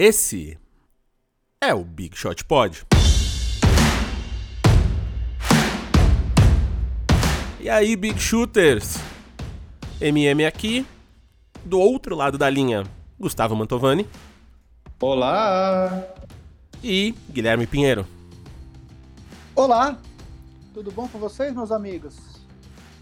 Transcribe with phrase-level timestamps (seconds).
[0.00, 0.56] Esse
[1.60, 2.86] é o Big Shot Pod.
[7.58, 8.98] E aí, Big Shooters?
[10.00, 10.86] MM aqui.
[11.64, 12.84] Do outro lado da linha,
[13.18, 14.08] Gustavo Mantovani.
[15.00, 16.06] Olá!
[16.80, 18.06] E Guilherme Pinheiro.
[19.52, 19.98] Olá!
[20.72, 22.14] Tudo bom com vocês, meus amigos?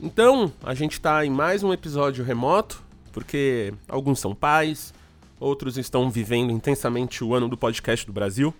[0.00, 2.82] Então, a gente está em mais um episódio remoto,
[3.12, 4.94] porque alguns são pais,
[5.38, 8.54] outros estão vivendo intensamente o ano do podcast do Brasil.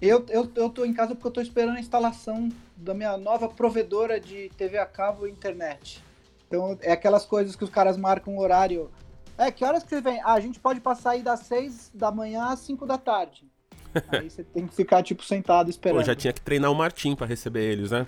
[0.00, 3.48] Eu, eu, eu tô em casa porque eu tô esperando a instalação da minha nova
[3.48, 6.02] provedora de TV a cabo e internet.
[6.48, 8.90] Então, é aquelas coisas que os caras marcam o horário.
[9.38, 10.20] É, que horas que você vem?
[10.22, 13.50] Ah, a gente pode passar aí das 6 da manhã às 5 da tarde.
[14.08, 15.98] Aí você tem que ficar, tipo, sentado esperando.
[15.98, 18.06] Pô, já tinha que treinar o Martim para receber eles, né?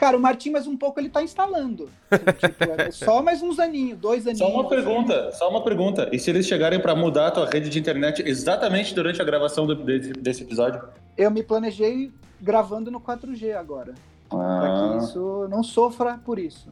[0.00, 1.90] Cara, o Martim, mais um pouco, ele tá instalando.
[2.38, 4.38] tipo, é só mais uns aninhos, dois aninhos.
[4.38, 6.08] Só uma pergunta, só uma pergunta.
[6.10, 9.66] E se eles chegarem para mudar a tua rede de internet exatamente durante a gravação
[9.66, 10.82] do, desse, desse, episódio?
[11.18, 13.94] Eu me planejei gravando no 4G agora.
[14.30, 14.58] Ah.
[14.62, 16.70] Pra que isso não sofra por isso.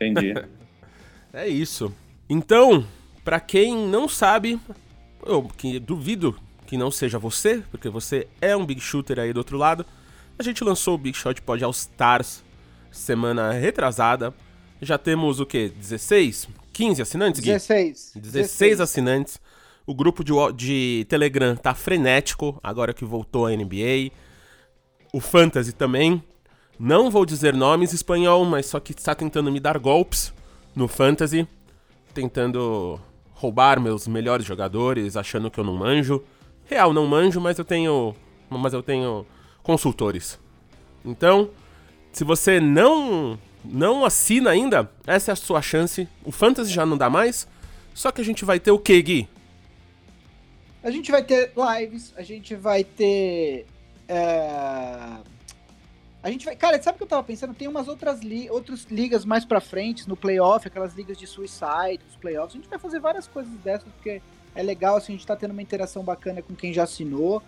[0.00, 0.34] Entendi.
[1.32, 1.94] é isso.
[2.28, 2.84] Então,
[3.24, 4.58] para quem não sabe,
[5.24, 6.34] eu que duvido
[6.66, 9.86] que não seja você, porque você é um big shooter aí do outro lado,
[10.36, 12.42] a gente lançou o Big Shot Pod All Stars
[12.94, 14.32] semana retrasada.
[14.80, 15.72] Já temos o quê?
[15.76, 16.48] 16?
[16.72, 17.50] 15 assinantes, Gui?
[17.50, 18.12] 16.
[18.14, 18.80] 16, 16.
[18.80, 19.40] assinantes.
[19.86, 24.10] O grupo de, de Telegram tá frenético, agora que voltou a NBA.
[25.12, 26.22] O Fantasy também.
[26.78, 30.32] Não vou dizer nomes em espanhol, mas só que está tentando me dar golpes
[30.74, 31.46] no Fantasy.
[32.12, 33.00] Tentando
[33.32, 36.22] roubar meus melhores jogadores, achando que eu não manjo.
[36.64, 38.14] Real, não manjo, mas eu tenho.
[38.48, 39.26] Mas eu tenho
[39.62, 40.38] consultores.
[41.04, 41.50] Então,
[42.14, 46.08] se você não não assina ainda, essa é a sua chance.
[46.24, 47.48] O Fantasy já não dá mais.
[47.92, 49.28] Só que a gente vai ter o que, Gui?
[50.82, 53.66] A gente vai ter lives, a gente vai ter.
[54.06, 55.16] É...
[56.22, 56.54] A gente vai.
[56.54, 57.54] Cara, sabe o que eu tava pensando?
[57.54, 58.48] Tem umas outras, li...
[58.50, 62.54] outras ligas mais pra frente, no playoff, aquelas ligas de suicide, os playoffs.
[62.54, 64.20] A gente vai fazer várias coisas dessas, porque
[64.54, 67.42] é legal, assim, a gente tá tendo uma interação bacana com quem já assinou.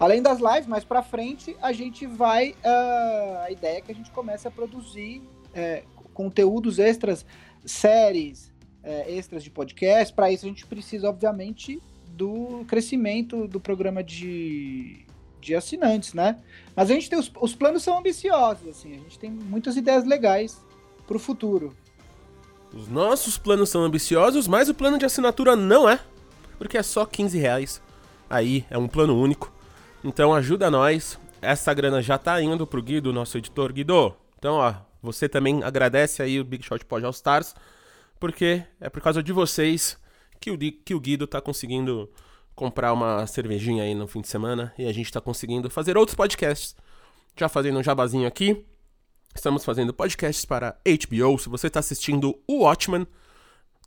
[0.00, 2.52] Além das lives, mais para frente, a gente vai.
[2.64, 5.22] Uh, a ideia é que a gente comece a produzir
[5.52, 5.82] é,
[6.14, 7.26] conteúdos extras,
[7.66, 8.50] séries
[8.82, 10.14] é, extras de podcast.
[10.14, 15.04] Para isso, a gente precisa, obviamente, do crescimento do programa de,
[15.38, 16.38] de assinantes, né?
[16.74, 20.06] Mas a gente tem os, os planos são ambiciosos, assim, a gente tem muitas ideias
[20.06, 20.64] legais
[21.06, 21.76] para o futuro.
[22.72, 26.00] Os nossos planos são ambiciosos, mas o plano de assinatura não é,
[26.56, 27.82] porque é só 15 reais.
[28.30, 29.59] Aí é um plano único.
[30.02, 31.18] Então ajuda nós.
[31.42, 33.72] Essa grana já tá indo pro Guido, nosso editor.
[33.72, 37.54] Guido, então ó, você também agradece aí o Big Shot Pod All Stars,
[38.18, 39.98] porque é por causa de vocês
[40.38, 42.10] que o, que o Guido tá conseguindo
[42.54, 46.14] comprar uma cervejinha aí no fim de semana e a gente tá conseguindo fazer outros
[46.14, 46.76] podcasts.
[47.36, 48.66] Já fazendo um jabazinho aqui,
[49.34, 51.38] estamos fazendo podcasts para HBO.
[51.38, 53.06] Se você tá assistindo o Watchmen,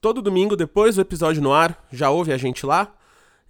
[0.01, 2.95] todo domingo depois do episódio no ar, já ouve a gente lá.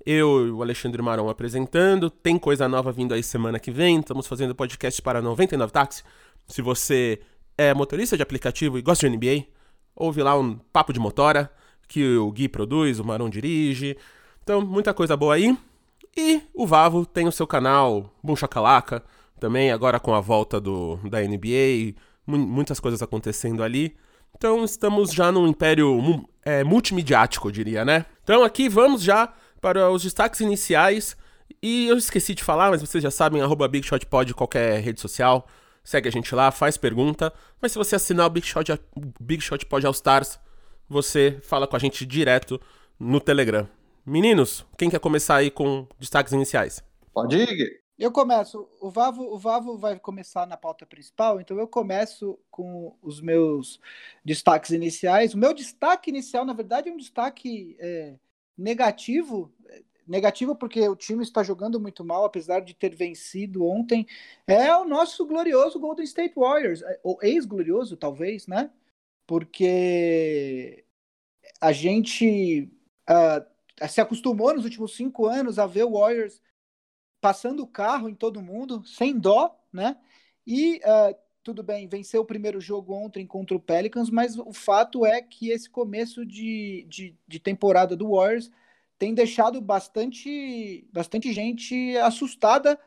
[0.05, 2.09] Eu e o Alexandre Maron apresentando.
[2.09, 3.99] Tem coisa nova vindo aí semana que vem.
[3.99, 6.03] Estamos fazendo podcast para 99 Táxi.
[6.47, 7.21] Se você
[7.57, 9.45] é motorista de aplicativo e gosta de NBA,
[9.95, 11.51] ouve lá um papo de motora
[11.87, 13.97] que o Gui produz, o Maron dirige.
[14.43, 15.57] Então, muita coisa boa aí.
[16.15, 19.03] E o Vavo tem o seu canal Boom Chacalaca,
[19.39, 23.95] também agora com a volta do, da NBA, muitas coisas acontecendo ali.
[24.35, 28.05] Então estamos já num império é, multimediático, eu diria, né?
[28.23, 31.15] Então aqui vamos já para os destaques iniciais.
[31.61, 35.47] E eu esqueci de falar, mas vocês já sabem, arroba BigShotPod em qualquer rede social.
[35.81, 37.31] Segue a gente lá, faz pergunta.
[37.61, 38.77] Mas se você assinar o Big Shot,
[39.21, 40.37] Big Shot Pod All Stars,
[40.89, 42.59] você fala com a gente direto
[42.99, 43.65] no Telegram.
[44.05, 46.83] Meninos, quem quer começar aí com destaques iniciais?
[47.13, 47.81] Pode ir.
[47.97, 48.67] Eu começo.
[48.81, 53.79] O Vavo, o Vavo vai começar na pauta principal, então eu começo com os meus
[54.25, 55.33] destaques iniciais.
[55.33, 58.15] O meu destaque inicial, na verdade, é um destaque é,
[58.57, 59.53] negativo,
[60.07, 64.05] negativo porque o time está jogando muito mal, apesar de ter vencido ontem,
[64.45, 68.71] é o nosso glorioso Golden State Warriors, é, ou ex-glorioso, talvez, né?
[69.25, 70.85] Porque
[71.61, 72.69] a gente
[73.09, 76.41] uh, se acostumou nos últimos cinco anos a ver o Warriors
[77.21, 79.97] passando o carro em todo mundo, sem dó, né?
[80.45, 85.05] E uh, tudo bem, venceu o primeiro jogo ontem contra o Pelicans, mas o fato
[85.05, 88.49] é que esse começo de, de, de temporada do Warriors
[88.97, 92.79] tem deixado bastante, bastante gente assustada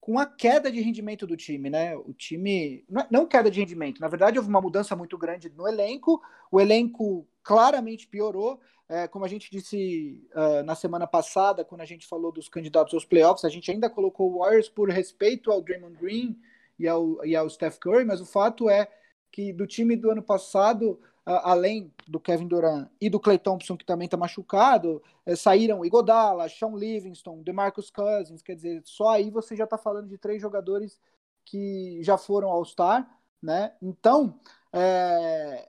[0.00, 1.94] com a queda de rendimento do time, né?
[1.94, 2.82] O time.
[2.88, 6.22] Não, não queda de rendimento, na verdade, houve uma mudança muito grande no elenco.
[6.50, 8.58] O elenco claramente piorou.
[8.88, 12.94] É, como a gente disse uh, na semana passada, quando a gente falou dos candidatos
[12.94, 16.40] aos playoffs, a gente ainda colocou o Warriors por respeito ao Draymond Green
[16.78, 18.88] e ao, e ao Steph Curry, mas o fato é
[19.32, 23.84] que do time do ano passado, além do Kevin Durant e do Clay Thompson, que
[23.84, 29.54] também está machucado, uh, saíram Igodala, Sean Livingston, DeMarcus Cousins, quer dizer, só aí você
[29.54, 30.98] já está falando de três jogadores
[31.44, 33.08] que já foram All-Star,
[33.42, 33.72] né?
[33.82, 34.38] Então,
[34.72, 35.68] é,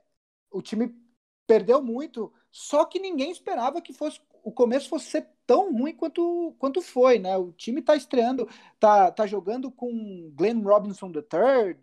[0.50, 0.94] o time
[1.46, 6.54] perdeu muito só que ninguém esperava que fosse o começo fosse ser tão ruim quanto,
[6.58, 7.36] quanto foi, né?
[7.36, 8.48] O time tá estreando,
[8.78, 11.76] tá, tá jogando com Glenn Robinson III,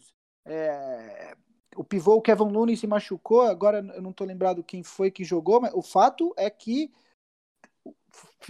[0.45, 1.35] é,
[1.75, 5.61] o pivô Kevin Looney se machucou, agora eu não tô lembrado quem foi que jogou,
[5.61, 6.91] mas o fato é que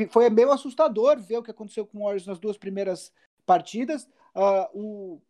[0.10, 3.12] foi meio assustador ver o que aconteceu com o Warriors nas duas primeiras
[3.46, 4.08] partidas.
[4.36, 5.22] Uh, o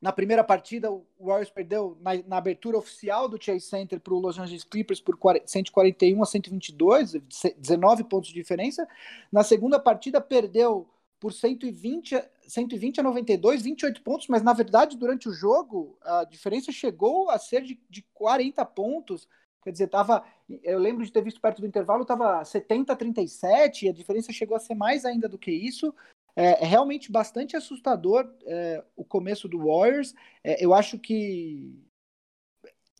[0.00, 4.18] na primeira partida, o Warriors perdeu na, na abertura oficial do Chase Center para o
[4.18, 7.16] Los Angeles Clippers por 141 a 122,
[7.56, 8.86] 19 pontos de diferença.
[9.32, 15.28] Na segunda partida, perdeu por 120, 120 a 92, 28 pontos, mas na verdade, durante
[15.28, 19.28] o jogo, a diferença chegou a ser de, de 40 pontos.
[19.64, 20.24] Quer dizer, tava,
[20.62, 24.32] eu lembro de ter visto perto do intervalo, estava 70 a 37, e a diferença
[24.32, 25.92] chegou a ser mais ainda do que isso.
[26.36, 30.14] É, é realmente bastante assustador é, o começo do Warriors.
[30.42, 31.88] É, eu acho que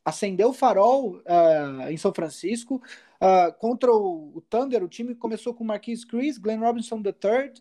[0.09, 2.83] acendeu o farol uh, em São Francisco.
[3.21, 7.53] Uh, contra o, Thunder, o time começou com Marquis Chris, Glenn Robinson III,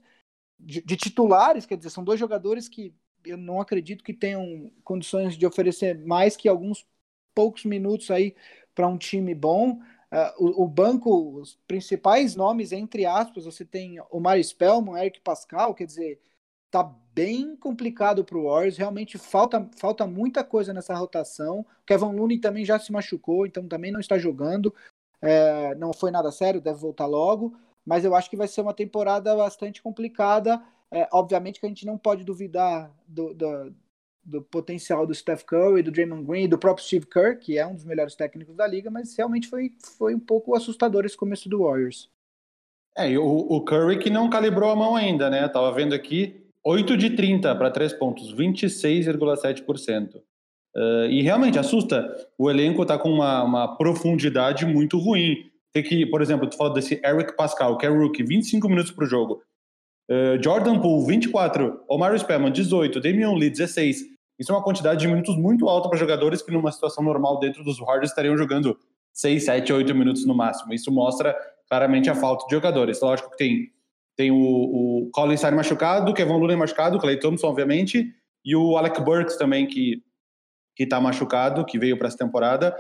[0.59, 2.93] de, de, titulares, quer dizer, são dois jogadores que
[3.25, 6.85] eu não acredito que tenham condições de oferecer mais que alguns
[7.35, 8.35] poucos minutos aí
[8.73, 9.79] para um time bom.
[10.11, 15.73] Uh, o, o, banco, os principais nomes, entre aspas, você tem Omar Spellman, Eric Pascal,
[15.73, 16.21] quer dizer,
[16.71, 16.83] tá
[17.13, 21.65] bem complicado para o Warriors, realmente falta, falta muita coisa nessa rotação.
[21.85, 24.73] Kevin Looney também já se machucou, então também não está jogando,
[25.21, 28.73] é, não foi nada sério, deve voltar logo, mas eu acho que vai ser uma
[28.73, 30.61] temporada bastante complicada.
[30.89, 33.73] É, obviamente que a gente não pode duvidar do, do
[34.27, 37.73] do potencial do Steph Curry, do Draymond Green, do próprio Steve Kerr, que é um
[37.73, 41.63] dos melhores técnicos da liga, mas realmente foi, foi um pouco assustador esse começo do
[41.63, 42.09] Warriors.
[42.97, 45.47] É, e o, o Curry que não calibrou a mão ainda, né?
[45.47, 50.17] Tava vendo aqui 8 de 30 para 3 pontos, 26,7%.
[50.75, 52.13] Uh, e realmente assusta.
[52.37, 55.49] O elenco tá com uma, uma profundidade muito ruim.
[55.73, 59.05] Tem que, por exemplo, tu falou desse Eric Pascal, que é rookie, 25 minutos para
[59.05, 59.41] o jogo.
[60.09, 61.83] Uh, Jordan Poole, 24.
[61.87, 62.99] Omar Spellman, 18.
[62.99, 64.16] Damian Lee, 16.
[64.37, 67.63] Isso é uma quantidade de minutos muito alta para jogadores que, numa situação normal dentro
[67.63, 68.77] dos Warriors, estariam jogando
[69.13, 70.73] 6, 7, 8 minutos no máximo.
[70.73, 71.35] Isso mostra
[71.67, 73.01] claramente a falta de jogadores.
[73.01, 73.71] Lógico que tem,
[74.15, 78.13] tem o, o Colin Stein machucado, Kevin Looney machucado, Clay Thompson, obviamente,
[78.45, 80.01] e o Alec Burks também, que
[80.77, 82.77] que está machucado, que veio para essa temporada.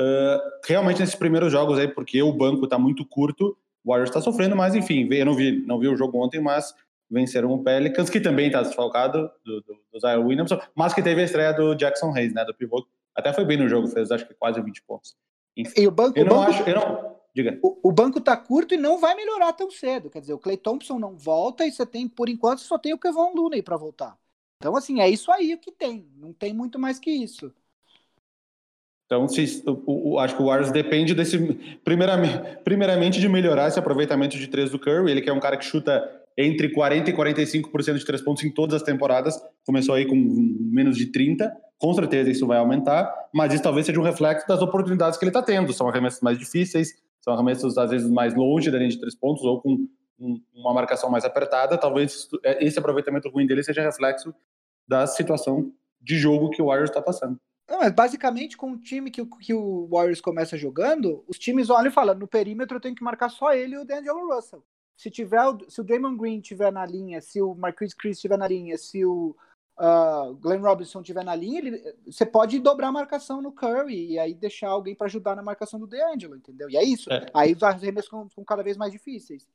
[0.00, 3.54] Uh, realmente nesses primeiros jogos aí, porque o banco está muito curto,
[3.84, 6.74] o Warriors está sofrendo, mas enfim, eu não vi, não vi o jogo ontem, mas
[7.10, 11.20] venceram o Pelicans, que também está desfalcado do, do, do Zion Williamson, mas que teve
[11.20, 12.86] a estreia do Jackson Hayes, né, do pivô.
[13.14, 15.16] Até foi bem no jogo, fez acho que quase 20 pontos.
[15.56, 17.58] Enfim, e o banco, eu o não banco, acho, eu não, diga.
[17.62, 20.10] O, o, banco tá curto e não vai melhorar tão cedo.
[20.10, 22.98] Quer dizer, o Clay Thompson não volta e você tem, por enquanto, só tem o
[22.98, 24.18] Kevon Looney para voltar.
[24.58, 26.10] Então, assim, é isso aí o que tem.
[26.16, 27.52] Não tem muito mais que isso.
[29.06, 31.38] Então, se, o, o, acho que o Warriors depende desse.
[31.84, 35.10] Primeiramente, primeiramente, de melhorar esse aproveitamento de três do Curry.
[35.10, 38.50] Ele que é um cara que chuta entre 40% e 45% de três pontos em
[38.50, 39.40] todas as temporadas.
[39.64, 41.50] Começou aí com menos de 30%.
[41.78, 45.30] Com certeza isso vai aumentar, mas isso talvez seja um reflexo das oportunidades que ele
[45.30, 45.74] está tendo.
[45.74, 49.44] São arremessos mais difíceis, são arremessos às vezes mais longe da linha de três pontos
[49.44, 49.86] ou com
[50.18, 51.76] um, uma marcação mais apertada.
[51.76, 54.34] Talvez é, esse aproveitamento ruim dele seja reflexo
[54.88, 57.38] da situação de jogo que o Warriors está passando.
[57.68, 61.88] Não, mas basicamente com o time que, que o Warriors começa jogando, os times olham
[61.88, 64.64] e falam: no perímetro eu tenho que marcar só ele e o D'Angelo Russell
[64.96, 68.48] se tiver se o Draymond Green tiver na linha, se o Marquis Chris tiver na
[68.48, 69.36] linha, se o
[69.78, 74.18] uh, Glenn Robinson tiver na linha, ele, você pode dobrar a marcação no Curry e
[74.18, 76.70] aí deixar alguém para ajudar na marcação do DeAngelo, entendeu?
[76.70, 77.12] E é isso.
[77.12, 77.26] É.
[77.34, 79.46] Aí os arremessos ficam, cada vez mais difíceis.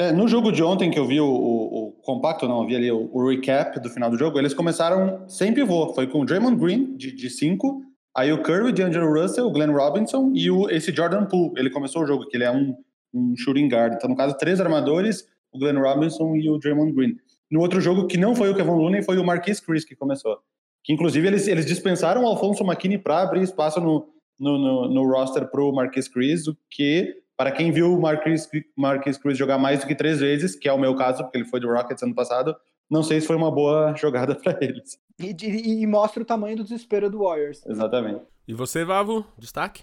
[0.00, 2.76] É, no jogo de ontem que eu vi o, o, o compacto, não, eu vi
[2.76, 5.92] ali o, o, recap do final do jogo, eles começaram sem pivô.
[5.92, 7.82] Foi com o Draymond Green, de 5,
[8.14, 11.52] aí o Curry, D'Angelo Russell, o Glenn Robinson e o, esse Jordan Poole.
[11.56, 12.76] Ele começou o jogo, que ele é um
[13.18, 13.94] um shooting guard.
[13.94, 17.16] Então, no caso, três armadores, o Glenn Robinson e o Draymond Green.
[17.50, 20.38] No outro jogo, que não foi o Kevin Looney, foi o Marquis Chris que começou.
[20.84, 24.06] Que, inclusive, eles, eles dispensaram o Alfonso McKinney para abrir espaço no,
[24.38, 28.48] no, no, no roster para o Marquis Chris, o que, para quem viu o Marquis,
[28.76, 31.44] Marquis Chris jogar mais do que três vezes, que é o meu caso, porque ele
[31.44, 32.54] foi do Rockets ano passado,
[32.90, 34.98] não sei se foi uma boa jogada para eles.
[35.18, 37.64] E, e, e, mostra o tamanho do desespero do Warriors.
[37.66, 38.22] Exatamente.
[38.46, 39.82] E você, Vavo, destaque?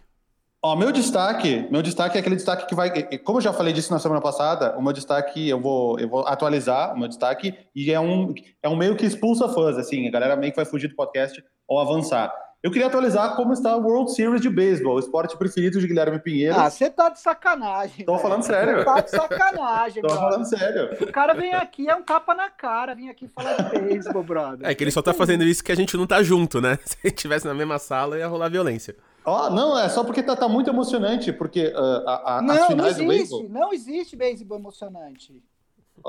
[0.66, 3.94] Ó, meu destaque, meu destaque é aquele destaque que vai, como eu já falei disso
[3.94, 7.92] na semana passada, o meu destaque eu vou, eu vou atualizar o meu destaque e
[7.92, 10.88] é um, é um meio que expulsa fãs, assim, a galera meio que vai fugir
[10.88, 12.34] do podcast ou avançar.
[12.64, 16.18] Eu queria atualizar como está o World Series de Beisebol, o esporte preferido de Guilherme
[16.18, 16.60] Pinheiro.
[16.60, 18.04] Ah, você tá de sacanagem.
[18.04, 18.78] Tô falando sério.
[18.78, 20.24] Você tá de sacanagem, Tô brother.
[20.24, 20.98] falando sério.
[21.00, 24.68] O cara vem aqui, é um tapa na cara, vem aqui falar de beisebol, brother.
[24.68, 26.80] É que ele só tá fazendo isso que a gente não tá junto, né?
[26.86, 28.96] Se a gente estivesse na mesma sala, ia rolar violência.
[29.26, 32.60] Ó, não, é só porque tá, tá muito emocionante, porque uh, a, a, não, as
[32.60, 33.50] não finais do existe, beisebol...
[33.50, 35.44] não existe beisebol emocionante.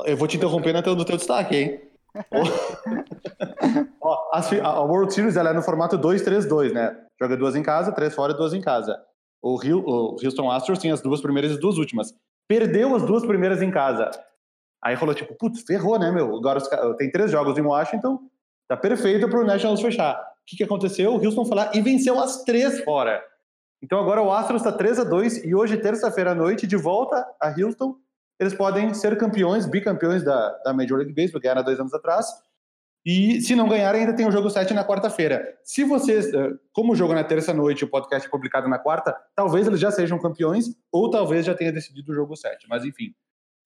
[0.05, 1.81] Eu vou te interromper no teu, no teu destaque, hein?
[4.01, 6.97] Ó, as a World Series ela é no formato 2-3-2, né?
[7.21, 9.01] Joga duas em casa, três fora e duas em casa.
[9.43, 12.13] O, Rio, o Houston Astros tem as duas primeiras e as duas últimas.
[12.49, 14.11] Perdeu as duas primeiras em casa.
[14.83, 16.37] Aí rolou tipo, putz, ferrou, né, meu?
[16.37, 18.21] Agora os tem três jogos em Washington,
[18.69, 20.21] tá perfeito pro Nationals fechar.
[20.47, 21.13] O que, que aconteceu?
[21.15, 23.23] O Houston foi lá e venceu as três fora.
[23.83, 27.27] Então agora o Astros está 3 a 2 e hoje, terça-feira à noite, de volta
[27.41, 27.97] a Houston,
[28.41, 32.27] eles podem ser campeões, bicampeões da, da Major League Baseball, ganharam há dois anos atrás.
[33.05, 35.57] E se não ganharem, ainda tem o jogo 7 na quarta-feira.
[35.63, 39.17] Se vocês, eh, como o jogo é na terça-noite o podcast é publicado na quarta,
[39.35, 42.67] talvez eles já sejam campeões ou talvez já tenha decidido o jogo 7.
[42.69, 43.15] Mas enfim.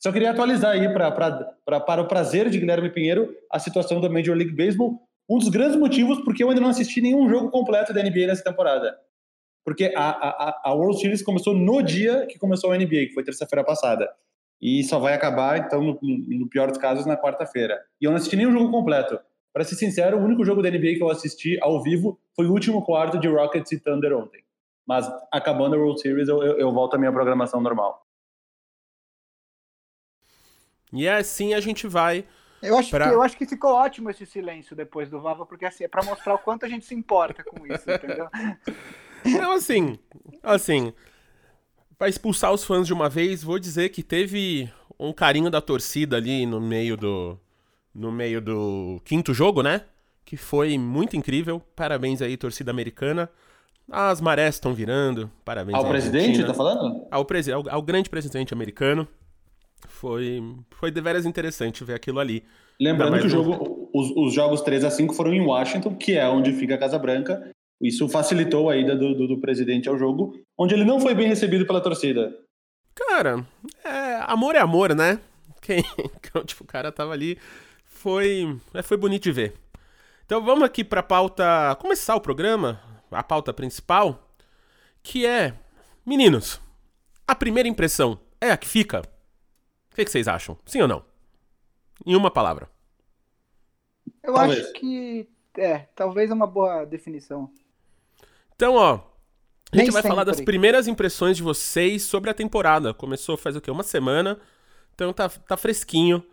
[0.02, 1.30] Só queria atualizar aí pra, pra,
[1.64, 5.00] pra- para o prazer de Guilherme Pinheiro a situação da Major League Baseball.
[5.30, 8.42] Um dos grandes motivos porque eu ainda não assisti nenhum jogo completo da NBA nessa
[8.42, 8.98] temporada.
[9.64, 13.22] Porque a, a, a- World Series começou no dia que começou a NBA, que foi
[13.22, 14.10] terça-feira passada.
[14.60, 17.80] E só vai acabar, então, no, no pior dos casos, na quarta-feira.
[18.00, 19.20] E eu não assisti nenhum jogo completo.
[19.52, 22.52] Para ser sincero, o único jogo da NBA que eu assisti ao vivo foi o
[22.52, 24.42] último quarto de Rockets e Thunder ontem.
[24.86, 28.04] Mas acabando a World Series, eu, eu, eu volto à minha programação normal.
[30.92, 32.24] E assim a gente vai.
[32.62, 35.64] Eu acho, Pra- que, eu acho que ficou ótimo esse silêncio depois do Vava, porque
[35.64, 38.28] assim, é pra mostrar o quanto a gente se importa com isso, entendeu?
[39.22, 39.98] Então, assim,
[40.42, 40.94] assim,
[41.98, 46.16] pra expulsar os fãs de uma vez, vou dizer que teve um carinho da torcida
[46.16, 47.38] ali no meio do
[47.94, 49.82] no meio do quinto jogo, né?
[50.24, 51.60] Que foi muito incrível.
[51.76, 53.28] Parabéns aí, torcida americana.
[53.90, 55.30] As marés estão virando.
[55.44, 56.46] Parabéns Ao aí, presidente, Argentina.
[56.48, 57.06] tá falando?
[57.10, 59.06] ao, presi ao, ao grande presidente americano.
[60.00, 62.42] Foi, foi deveras interessante ver aquilo ali.
[62.80, 66.26] Lembrando que o jogo, os, os jogos 3 a 5 foram em Washington, que é
[66.26, 67.52] onde fica a Casa Branca.
[67.78, 71.28] Isso facilitou a ida do, do, do presidente ao jogo, onde ele não foi bem
[71.28, 72.34] recebido pela torcida.
[72.94, 73.46] Cara,
[73.84, 75.20] é, amor é amor, né?
[75.60, 75.84] Quem,
[76.46, 77.36] tipo, o cara tava ali.
[77.84, 79.52] Foi, é, foi bonito de ver.
[80.24, 81.76] Então vamos aqui pra pauta.
[81.78, 82.80] Começar o programa,
[83.10, 84.34] a pauta principal,
[85.02, 85.52] que é.
[86.06, 86.58] Meninos,
[87.28, 89.02] a primeira impressão é a que fica?
[89.92, 90.56] O que, que vocês acham?
[90.64, 91.04] Sim ou não?
[92.06, 92.68] Em uma palavra.
[94.22, 94.64] Eu Talvez.
[94.64, 95.28] acho que.
[95.56, 97.50] É, talvez é uma boa definição.
[98.54, 99.00] Então, ó.
[99.72, 102.92] A gente Nem vai falar das primeiras impressões de vocês sobre a temporada.
[102.92, 103.70] Começou faz o quê?
[103.70, 104.40] Uma semana.
[104.94, 106.24] Então tá, tá fresquinho.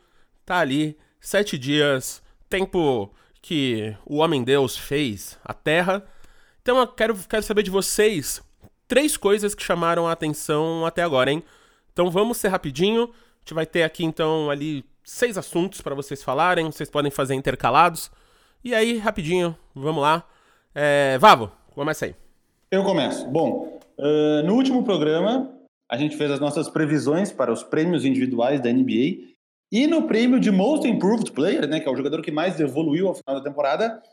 [0.43, 0.97] Tá ali.
[1.19, 2.23] Sete dias.
[2.49, 6.03] Tempo que o Homem-Deus fez a Terra.
[6.61, 8.41] Então eu quero, quero saber de vocês
[8.87, 11.43] três coisas que chamaram a atenção até agora, hein?
[11.91, 13.13] Então vamos ser rapidinho.
[13.47, 16.65] Gente vai ter aqui então ali seis assuntos para vocês falarem.
[16.65, 18.11] Vocês podem fazer intercalados.
[18.61, 20.27] E aí, rapidinho, vamos lá.
[20.75, 22.15] É, Vavo, começa aí.
[22.69, 23.25] Eu começo.
[23.29, 25.49] Bom, ah, no último programa,
[25.89, 29.29] a gente fez as nossas previsões para os prêmios individuais da NBA.
[29.71, 33.07] E no prêmio de Most Improved Player, né, que é o jogador que mais evoluiu
[33.07, 34.03] ao final da temporada,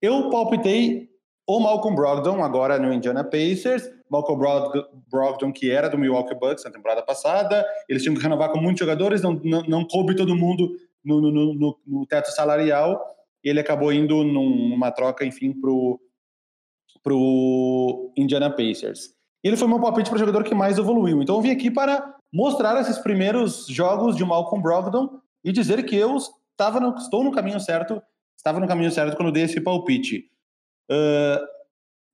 [0.00, 1.10] eu palpitei
[1.46, 3.88] o Malcolm Brogdon, agora no Indiana Pacers.
[4.10, 7.64] Malcolm Brog- Brogdon, que era do Milwaukee Bucks na temporada passada.
[7.88, 10.70] Eles tinham que renovar com muitos jogadores, não, não, não coube todo mundo
[11.04, 13.00] no, no, no- no- teto salarial.
[13.42, 16.00] Ele acabou indo num- numa troca, enfim, pro
[17.02, 19.10] pro Indiana Pacers.
[19.42, 21.22] Ele foi meu palpite para o jogador que mais evoluiu.
[21.22, 25.94] Então eu vim aqui para mostrar esses primeiros jogos de Malcolm Brogdon e dizer que
[25.96, 28.02] eu estava no, estou no caminho certo,
[28.36, 30.24] estava no caminho certo quando dei esse palpite.
[30.90, 31.40] Ah,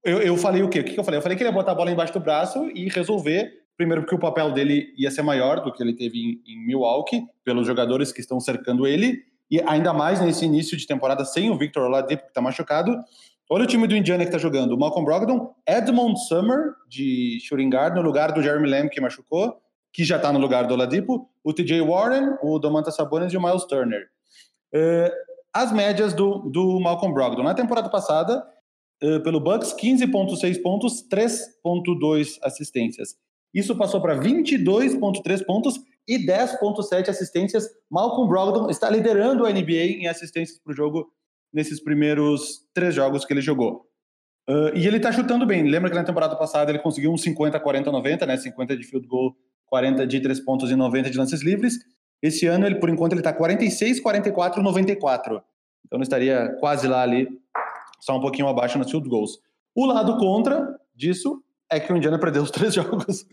[0.05, 0.81] eu, eu falei o quê?
[0.81, 1.19] O que eu falei?
[1.19, 4.15] Eu falei que ele ia botar a bola embaixo do braço e resolver, primeiro porque
[4.15, 8.13] o papel dele ia ser maior do que ele teve em, em Milwaukee, pelos jogadores
[8.13, 12.23] que estão cercando ele, e ainda mais nesse início de temporada sem o Victor Oladipo,
[12.23, 12.97] que está machucado.
[13.51, 14.77] Olha o time do Indiana que está jogando.
[14.79, 19.61] Malcolm Brogdon, Edmond Summer, de shooting guard, no lugar do Jeremy Lamb, que machucou,
[19.93, 23.43] que já está no lugar do Oladipo, o TJ Warren, o Domantas Sabonis e o
[23.43, 24.07] Miles Turner.
[24.73, 25.13] Eh,
[25.53, 27.43] as médias do, do Malcolm Brogdon.
[27.43, 28.43] Na temporada passada,
[29.25, 33.17] pelo Bucks, 15.6 pontos, 3.2 assistências.
[33.55, 37.69] Isso passou para 22.3 pontos e 10.7 assistências.
[37.91, 41.13] Malcolm Brogdon está liderando a NBA em assistências para o jogo
[41.53, 43.87] nesses primeiros três jogos que ele jogou.
[44.49, 45.69] Uh, e ele tá chutando bem.
[45.69, 48.37] Lembra que na temporada passada ele conseguiu um 50, 40, 90, né?
[48.37, 51.75] 50 de field goal, 40 de 3 pontos e 90 de lances livres.
[52.21, 55.43] Esse ano, ele, por enquanto, ele tá 46, 44, 94.
[55.85, 57.29] Então ele estaria quase lá ali,
[58.03, 59.39] só um pouquinho abaixo nos field goals.
[59.77, 61.41] O lado contra disso
[61.71, 63.25] é que o Indiana perdeu os três jogos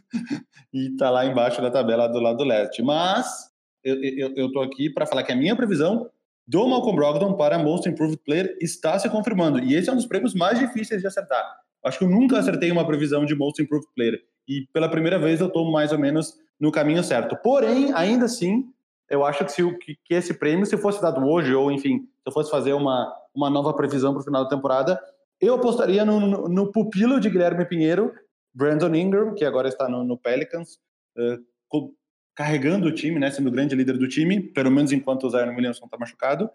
[0.71, 2.83] e tá lá embaixo da tabela do lado leste.
[2.83, 3.49] Mas
[3.83, 6.07] eu, eu, eu tô aqui para falar que a minha previsão
[6.47, 9.59] do Malcolm Brogdon para Most Improved Player está se confirmando.
[9.59, 11.43] E esse é um dos prêmios mais difíceis de acertar.
[11.83, 14.21] Acho que eu nunca acertei uma previsão de Most Improved Player.
[14.47, 17.35] E pela primeira vez eu estou mais ou menos no caminho certo.
[17.41, 18.65] Porém, ainda assim,
[19.09, 22.27] eu acho que, se, que, que esse prêmio, se fosse dado hoje, ou enfim, se
[22.27, 25.01] eu fosse fazer uma, uma nova previsão para o final da temporada,
[25.39, 28.13] eu apostaria no, no, no, pupilo de Guilherme Pinheiro,
[28.53, 30.79] Brandon Ingram, que agora está no, no Pelicans,
[31.17, 31.93] uh,
[32.35, 35.55] carregando o time, né, sendo o grande líder do time, pelo menos enquanto o Zion
[35.55, 36.49] Williamson está machucado.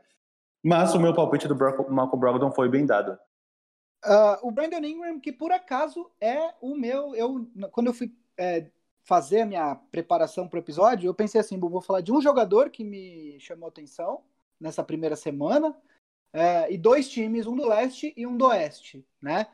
[0.62, 3.18] Mas o meu palpite do Malcolm Brogdon foi bem dado.
[4.04, 7.14] Uh, o Brandon Ingram, que por acaso é o meu.
[7.14, 8.66] Eu, quando eu fui é,
[9.02, 12.70] fazer a minha preparação para o episódio, eu pensei assim: vou falar de um jogador
[12.70, 14.22] que me chamou atenção
[14.60, 15.74] nessa primeira semana,
[16.34, 19.46] é, e dois times, um do leste e um do oeste, né?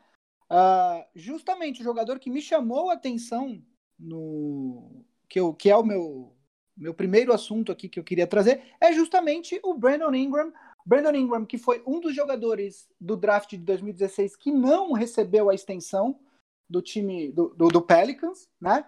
[0.49, 3.61] Uh, justamente o jogador que me chamou a atenção
[3.97, 6.35] no, que, eu, que é o meu,
[6.75, 10.51] meu primeiro assunto aqui que eu queria trazer, é justamente o Brandon Ingram.
[10.83, 15.55] Brandon Ingram, que foi um dos jogadores do draft de 2016 que não recebeu a
[15.55, 16.19] extensão
[16.67, 18.83] do time do, do, do Pelicans, né?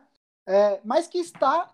[0.48, 1.74] É, mas que está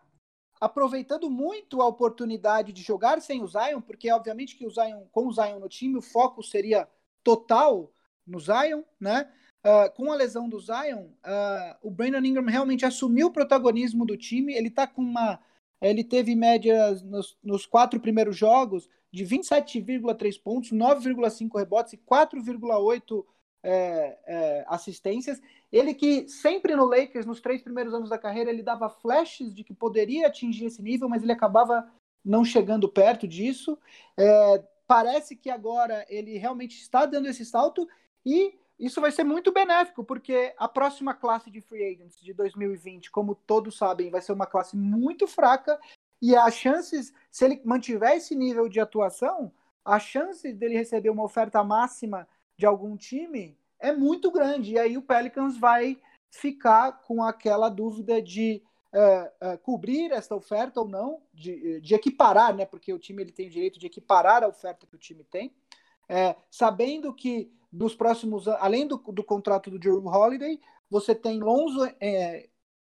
[0.60, 5.28] aproveitando muito a oportunidade de jogar sem o Zion, porque obviamente que o Zion, com
[5.28, 6.88] o Zion no time, o foco seria
[7.24, 7.92] total
[8.28, 9.32] no Zion, né?
[9.60, 14.16] Uh, com a lesão do Zion, uh, o Brandon Ingram realmente assumiu o protagonismo do
[14.16, 14.54] time.
[14.54, 15.40] Ele tá com uma.
[15.82, 23.26] Ele teve médias nos, nos quatro primeiros jogos de 27,3 pontos, 9,5 rebotes e 4,8
[23.64, 25.42] é, é, assistências.
[25.72, 29.64] Ele que sempre no Lakers, nos três primeiros anos da carreira, ele dava flashes de
[29.64, 31.90] que poderia atingir esse nível, mas ele acabava
[32.24, 33.78] não chegando perto disso.
[34.18, 37.88] É, parece que agora ele realmente está dando esse salto
[38.26, 43.12] e isso vai ser muito benéfico, porque a próxima classe de free agents de 2020,
[43.12, 45.78] como todos sabem, vai ser uma classe muito fraca
[46.22, 49.52] e as chances, se ele mantiver esse nível de atuação,
[49.84, 52.28] a chance dele receber uma oferta máxima
[52.60, 54.74] de algum time é muito grande.
[54.74, 55.98] E aí o Pelicans vai
[56.30, 58.62] ficar com aquela dúvida de
[58.94, 62.66] uh, uh, cobrir essa oferta ou não, de, de, equiparar, né?
[62.66, 65.54] Porque o time ele tem o direito de equiparar a oferta que o time tem,
[66.10, 71.86] é, sabendo que dos próximos além do, do contrato do Drew Holiday, você tem Lonzo
[72.02, 72.50] é,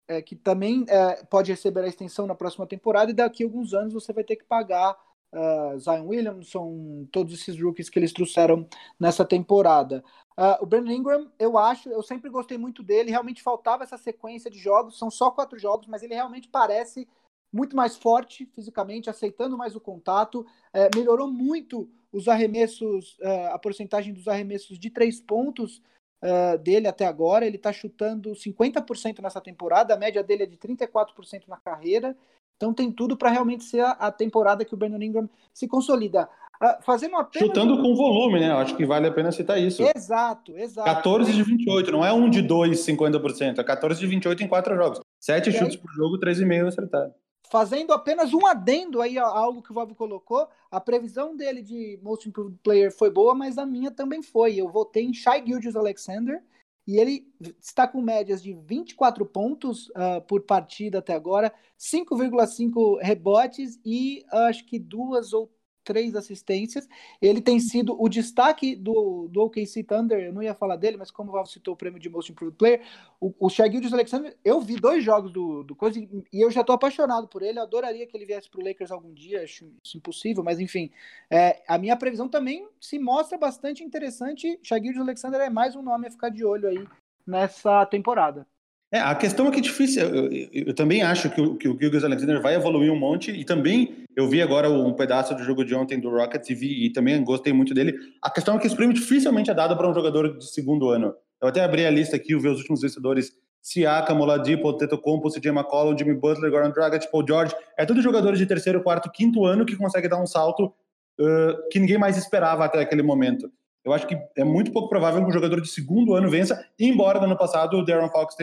[0.08, 3.74] é, que também é, pode receber a extensão na próxima temporada e daqui a alguns
[3.74, 4.98] anos você vai ter que pagar
[5.34, 8.68] uh, Zion Williamson, todos esses rookies que eles trouxeram
[9.00, 10.04] nessa temporada.
[10.38, 14.52] Uh, o Brandon Ingram, eu acho, eu sempre gostei muito dele, realmente faltava essa sequência
[14.52, 17.08] de jogos, são só quatro jogos, mas ele realmente parece
[17.52, 23.60] muito mais forte fisicamente, aceitando mais o contato, é, melhorou muito os arremessos, uh, a
[23.60, 25.82] porcentagem dos arremessos de três pontos
[26.24, 27.46] uh, dele até agora.
[27.46, 32.16] Ele está chutando 50% nessa temporada, a média dele é de 34% na carreira.
[32.58, 36.28] Então tem tudo para realmente ser a, a, temporada que o Brandon Ingram se consolida.
[36.62, 37.48] Uh, fazendo apenas...
[37.48, 38.52] Chutando com volume, né?
[38.52, 39.84] Acho que vale a pena citar isso.
[39.96, 40.90] Exato, exato.
[40.90, 44.76] 14 de 28, não é um de 2, 50%, é 14 de 28 em quatro
[44.76, 45.00] jogos.
[45.20, 47.14] Sete chutes por jogo, 3,5 acertados
[47.50, 52.00] fazendo apenas um adendo aí a algo que o Valve colocou, a previsão dele de
[52.02, 54.56] Most Improved Player foi boa, mas a minha também foi.
[54.56, 56.42] Eu votei em Shai Gildius Alexander
[56.88, 57.28] e ele
[57.60, 64.38] está com médias de 24 pontos uh, por partida até agora, 5,5 rebotes e uh,
[64.48, 65.52] acho que duas ou
[65.88, 66.86] três assistências.
[67.22, 70.20] Ele tem sido o destaque do, do OKC Thunder.
[70.20, 72.58] Eu não ia falar dele, mas como o Val citou o prêmio de Most Improved
[72.58, 72.82] Player,
[73.22, 73.48] o, o
[73.94, 77.58] Alexander, eu vi dois jogos do, do Coisa e eu já estou apaixonado por ele.
[77.58, 80.92] Eu adoraria que ele viesse para o Lakers algum dia, acho isso impossível, mas enfim.
[81.32, 84.60] É, a minha previsão também se mostra bastante interessante.
[84.62, 86.86] Shai Alexander é mais um nome a ficar de olho aí
[87.26, 88.46] nessa temporada.
[88.92, 90.04] É, a questão é que é difícil.
[90.04, 93.44] Eu, eu, eu também acho que o, que o Alexander vai evoluir um monte e
[93.44, 97.22] também eu vi agora um pedaço do jogo de ontem do Rockets e, e também
[97.24, 97.96] gostei muito dele.
[98.22, 101.14] A questão é que esse prêmio dificilmente é dado para um jogador de segundo ano.
[101.42, 103.32] Eu até abri a lista aqui, eu vi os últimos vencedores.
[103.62, 107.54] Siakam, Oladipo, Tetocompo, CJ McCollum, Jimmy Butler, Goran Dragic, Paul George.
[107.78, 110.74] É tudo jogadores de terceiro, quarto, quinto ano que consegue dar um salto
[111.20, 113.52] uh, que ninguém mais esperava até aquele momento.
[113.88, 117.20] Eu acho que é muito pouco provável que um jogador de segundo ano vença, embora
[117.20, 118.36] no ano passado o Darren Fox,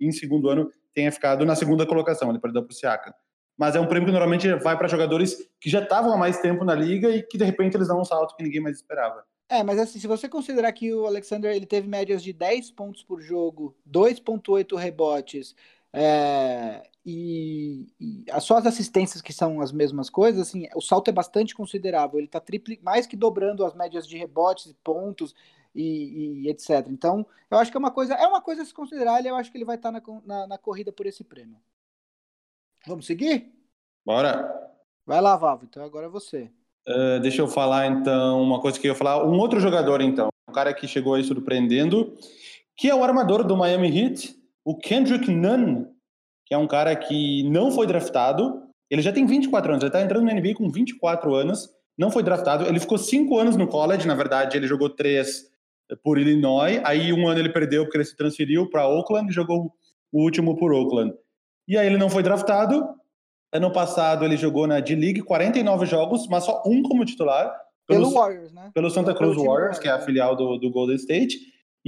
[0.00, 3.14] em segundo ano, tenha ficado na segunda colocação, ele perdeu para o Siakam.
[3.56, 6.64] Mas é um prêmio que normalmente vai para jogadores que já estavam há mais tempo
[6.64, 9.22] na liga e que de repente eles dão um salto que ninguém mais esperava.
[9.48, 13.04] É, mas assim, se você considerar que o Alexander ele teve médias de 10 pontos
[13.04, 15.54] por jogo, 2.8 rebotes,
[15.92, 21.12] é, e, e as suas assistências que são as mesmas coisas, assim, o salto é
[21.12, 22.18] bastante considerável.
[22.18, 22.42] Ele está
[22.82, 25.34] mais que dobrando as médias de rebotes e pontos
[25.74, 26.86] e, e, etc.
[26.90, 29.24] Então, eu acho que é uma coisa, é uma coisa a se considerar.
[29.24, 31.56] E eu acho que ele vai estar tá na, na, na corrida por esse prêmio.
[32.86, 33.52] Vamos seguir?
[34.04, 34.70] Bora.
[35.06, 35.64] Vai lá, Valvo.
[35.64, 36.50] Então agora é você.
[36.86, 39.26] Uh, deixa eu falar então uma coisa que eu ia falar.
[39.26, 42.14] Um outro jogador então, um cara que chegou aí surpreendendo,
[42.76, 44.37] que é o armador do Miami Heat,
[44.68, 45.86] o Kendrick Nunn,
[46.44, 48.64] que é um cara que não foi draftado.
[48.90, 52.22] Ele já tem 24 anos, ele está entrando na NBA com 24 anos, não foi
[52.22, 52.66] draftado.
[52.66, 55.44] Ele ficou 5 anos no college, na verdade, ele jogou 3
[56.04, 56.82] por Illinois.
[56.84, 59.72] Aí um ano ele perdeu porque ele se transferiu para Oakland e jogou
[60.12, 61.14] o último por Oakland.
[61.66, 62.86] E aí ele não foi draftado.
[63.50, 67.50] Ano passado ele jogou na D-League 49 jogos, mas só um como titular.
[67.86, 68.70] Pelo, pelo Warriors, né?
[68.74, 71.38] Pelo Santa Cruz Warriors, Warriors, que é a filial do, do Golden State.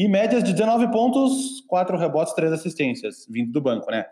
[0.01, 4.07] E médias de 19 pontos, 4 rebotes, 3 assistências, vindo do banco, né?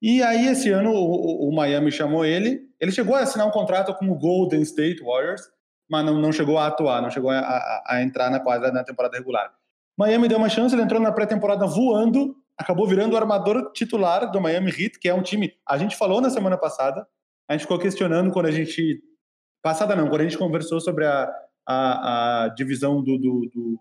[0.00, 2.60] E aí, esse ano, o, o, Miami chamou ele.
[2.78, 5.42] Ele chegou a assinar um contrato com o Golden State Warriors,
[5.90, 8.84] mas não, não chegou a atuar, não chegou a, a, a entrar na quadra na
[8.84, 9.52] temporada regular.
[9.98, 14.40] Miami deu uma chance, ele entrou na pré-temporada voando, acabou virando o armador titular do
[14.40, 15.52] Miami Heat, que é um time.
[15.68, 17.04] A gente falou na semana passada,
[17.48, 19.02] a gente ficou questionando quando a gente.
[19.60, 21.28] Passada não, quando a gente conversou sobre a,
[21.66, 23.80] a, a divisão do, do, do,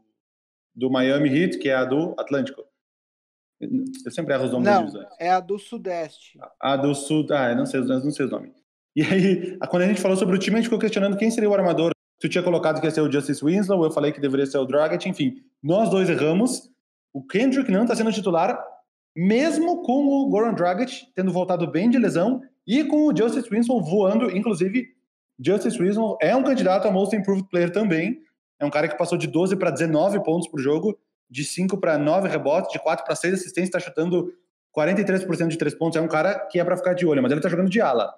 [0.77, 2.63] do Miami Heat, que é a do Atlântico.
[3.59, 6.37] Eu sempre erro os nomes não, É a do Sudeste.
[6.61, 7.25] A do Sul.
[7.31, 8.53] Ah, não sei, não sei os nomes.
[8.95, 11.49] E aí, quando a gente falou sobre o time, a gente ficou questionando quem seria
[11.49, 11.91] o armador.
[12.19, 14.65] Tu tinha colocado que ia ser o Justice Winslow, eu falei que deveria ser o
[14.65, 15.35] Dragic, enfim.
[15.61, 16.69] Nós dois erramos.
[17.13, 18.59] O Kendrick não está sendo titular,
[19.15, 23.83] mesmo com o Goran Dragic tendo voltado bem de lesão e com o Justice Winslow
[23.83, 24.35] voando.
[24.35, 24.87] Inclusive,
[25.39, 28.19] Justice Winslow é um candidato a Most Improved Player também.
[28.59, 30.97] É um cara que passou de 12 para 19 pontos por jogo
[31.29, 34.33] de 5 para 9 rebotes, de 4 para 6 assistências, está chutando
[34.75, 35.97] 43% de 3 pontos.
[35.97, 38.13] É um cara que é para ficar de olho, mas ele está jogando de ala.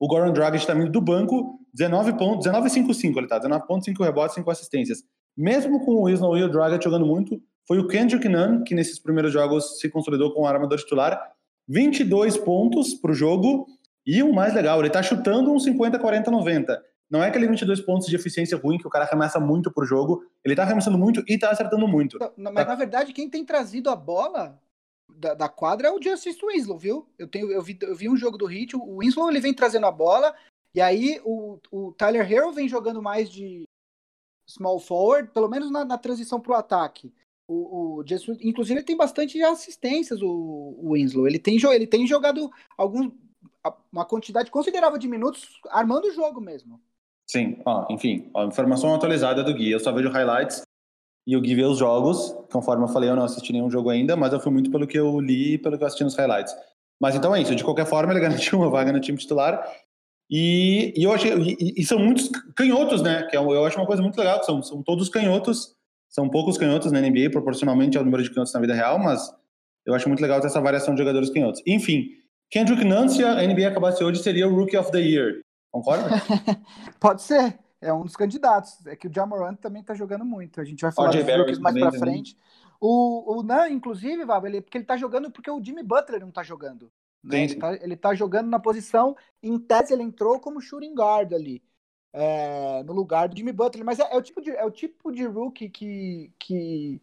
[0.00, 4.02] O Goran Dragic está vindo do banco, 19 pontos, 19,55 ele tá, 19 pontos, 5
[4.02, 5.02] rebotes, 5 assistências.
[5.36, 8.98] Mesmo com o Isnow e o Dragic jogando muito, foi o Kendrick Nunn que nesses
[8.98, 11.20] primeiros jogos se consolidou como armador titular,
[11.68, 13.66] 22 pontos para o jogo
[14.06, 16.82] e o mais legal, ele está chutando um 50, 40, 90.
[17.10, 20.24] Não é aquele 22 pontos de eficiência ruim que o cara arremessa muito por jogo.
[20.44, 22.18] Ele tá arremessando muito e tá acertando muito.
[22.36, 22.70] Não, mas tá.
[22.70, 24.60] na verdade, quem tem trazido a bola
[25.08, 27.08] da, da, quadra é o Justice Winslow, viu?
[27.18, 29.86] Eu, tenho, eu, vi, eu vi um jogo do Heat, o Winslow ele vem trazendo
[29.86, 30.34] a bola,
[30.74, 33.64] e aí o, o Tyler Hero vem jogando mais de
[34.46, 37.12] small forward, pelo menos na, na transição pro ataque.
[37.46, 41.26] O, o Justice, inclusive, ele tem bastante assistências, o, o Winslow.
[41.26, 43.10] Ele tem, ele tem jogado alguns,
[43.90, 46.78] uma quantidade considerável de minutos armando o jogo mesmo.
[47.30, 49.70] Sim, ó, enfim, ó, informação atualizada do Gui.
[49.70, 50.62] Eu só vejo highlights
[51.26, 52.34] e o Gui vê os jogos.
[52.50, 54.98] Conforme eu falei, eu não assisti nenhum jogo ainda, mas eu fui muito pelo que
[54.98, 56.54] eu li e pelo que eu assisti nos highlights.
[57.00, 57.54] Mas então é isso.
[57.54, 59.62] De qualquer forma, ele garantiu uma vaga no time titular.
[60.30, 63.24] E, e eu achei, e, e, são muitos canhotos, né?
[63.24, 65.74] Que é eu, eu acho uma coisa muito legal, são, são todos canhotos.
[66.10, 69.30] São poucos canhotos na NBA, proporcionalmente ao número de canhotos na vida real, mas
[69.86, 71.62] eu acho muito legal ter essa variação de jogadores canhotos.
[71.66, 72.08] Enfim,
[72.50, 75.40] Kendrick Nunn, se a NBA acabasse hoje, seria o Rookie of the Year.
[75.70, 76.08] Concorda?
[77.00, 77.58] Pode ser.
[77.80, 78.84] É um dos candidatos.
[78.86, 80.60] É que o Jamorant também tá jogando muito.
[80.60, 82.36] A gente vai falar dos rookies mais pra frente.
[82.80, 86.30] O, o Nan, inclusive, Vava, ele, porque ele tá jogando porque o Jimmy Butler não
[86.30, 86.90] tá jogando.
[87.22, 87.44] Né?
[87.44, 91.62] Ele, tá, ele tá jogando na posição, em tese ele entrou como shooting guard ali.
[92.12, 95.12] É, no lugar do Jimmy Butler, mas é, é, o tipo de, é o tipo
[95.12, 97.02] de rookie que, que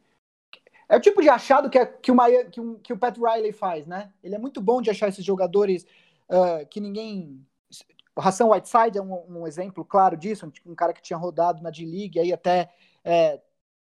[0.90, 2.16] é o tipo de achado que, é, que, o,
[2.50, 4.12] que, o, que o Pat Riley faz, né?
[4.24, 5.86] Ele é muito bom de achar esses jogadores
[6.28, 7.46] uh, que ninguém
[8.16, 11.70] o Hassan Whiteside é um, um, exemplo claro disso, um, cara que tinha rodado na
[11.70, 12.72] D-League aí até
[13.04, 13.42] é,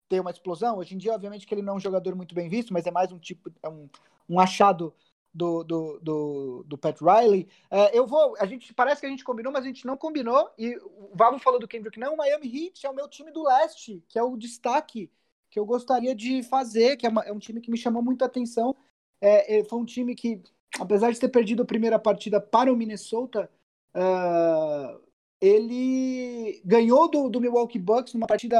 [0.09, 0.79] ter uma explosão.
[0.79, 2.91] Hoje em dia, obviamente, que ele não é um jogador muito bem visto, mas é
[2.91, 3.88] mais um tipo, é um,
[4.29, 4.95] um achado
[5.33, 7.49] do, do, do, do Pat Riley.
[7.71, 10.51] É, eu vou, a gente parece que a gente combinou, mas a gente não combinou.
[10.59, 12.14] E o Valo falou do Kendrick, não.
[12.14, 15.11] O Miami Heat é o meu time do leste, que é o destaque
[15.51, 18.27] que eu gostaria de fazer, que é, uma, é um time que me chamou muita
[18.27, 18.77] atenção.
[19.21, 20.43] É, foi um time que,
[20.79, 23.51] apesar de ter perdido a primeira partida para o Minnesota,
[23.94, 25.01] Uh,
[25.40, 28.59] ele ganhou do, do, Milwaukee Bucks numa partida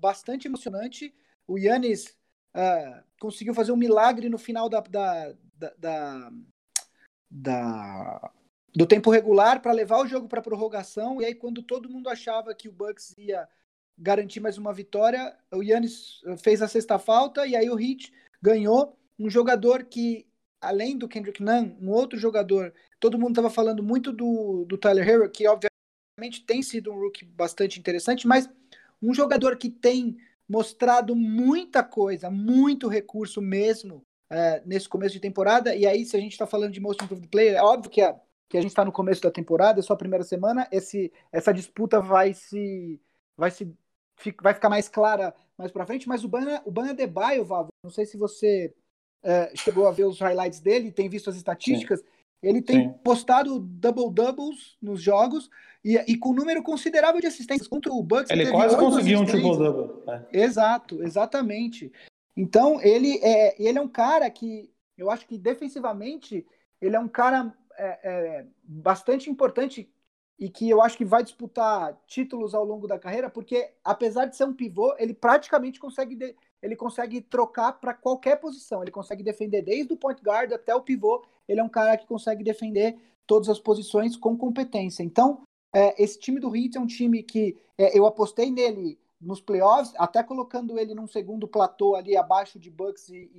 [0.00, 1.14] bastante emocionante.
[1.46, 2.16] O Yannis
[2.54, 5.34] uh, conseguiu fazer um milagre no final da, da,
[5.78, 6.30] da,
[7.30, 8.32] da
[8.74, 11.20] do tempo regular para levar o jogo para prorrogação.
[11.20, 13.48] E aí, quando todo mundo achava que o Bucks ia
[13.96, 18.96] garantir mais uma vitória, o Yannis fez a sexta falta e aí o Heat ganhou.
[19.18, 20.27] Um jogador que
[20.60, 25.08] além do Kendrick Nunn, um outro jogador, todo mundo estava falando muito do, do Tyler
[25.08, 28.48] Hero, que obviamente tem sido um rookie bastante interessante, mas
[29.02, 30.16] um jogador que tem
[30.48, 35.74] mostrado muita coisa, muito recurso mesmo é, nesse começo de temporada.
[35.74, 38.18] E aí, se a gente está falando de Most Improved Player, é óbvio que, a,
[38.48, 40.66] que a gente está no começo da temporada, é só a primeira semana.
[40.72, 43.00] Esse, essa disputa vai se,
[43.36, 43.72] vai se
[44.42, 46.08] vai ficar mais clara mais para frente.
[46.08, 48.74] Mas o Bana, o Bana Debaio, Vavo, não sei se você
[49.22, 52.00] é, chegou a ver os highlights dele, tem visto as estatísticas.
[52.00, 52.06] Sim.
[52.42, 52.94] Ele tem Sim.
[53.02, 55.50] postado double-doubles nos jogos
[55.84, 57.66] e, e, com um número considerável de assistências.
[57.66, 60.02] Contra o Bucks, ele quase conseguiu um triple-double.
[60.32, 60.42] É.
[60.44, 61.92] Exato, exatamente.
[62.36, 66.46] Então, ele é, ele é um cara que eu acho que defensivamente
[66.80, 69.90] ele é um cara é, é, bastante importante
[70.38, 74.36] e que eu acho que vai disputar títulos ao longo da carreira, porque apesar de
[74.36, 78.82] ser um pivô, ele praticamente consegue de, ele consegue trocar para qualquer posição.
[78.82, 81.24] Ele consegue defender desde o point guard até o pivô.
[81.46, 85.02] Ele é um cara que consegue defender todas as posições com competência.
[85.02, 85.42] Então,
[85.74, 89.92] é, esse time do Heat é um time que é, eu apostei nele nos playoffs,
[89.96, 93.38] até colocando ele num segundo platô ali abaixo de Bucks e, e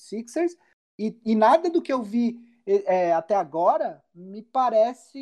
[0.00, 0.56] Sixers.
[0.98, 5.18] E, e, nada do que eu vi é, até agora me parece.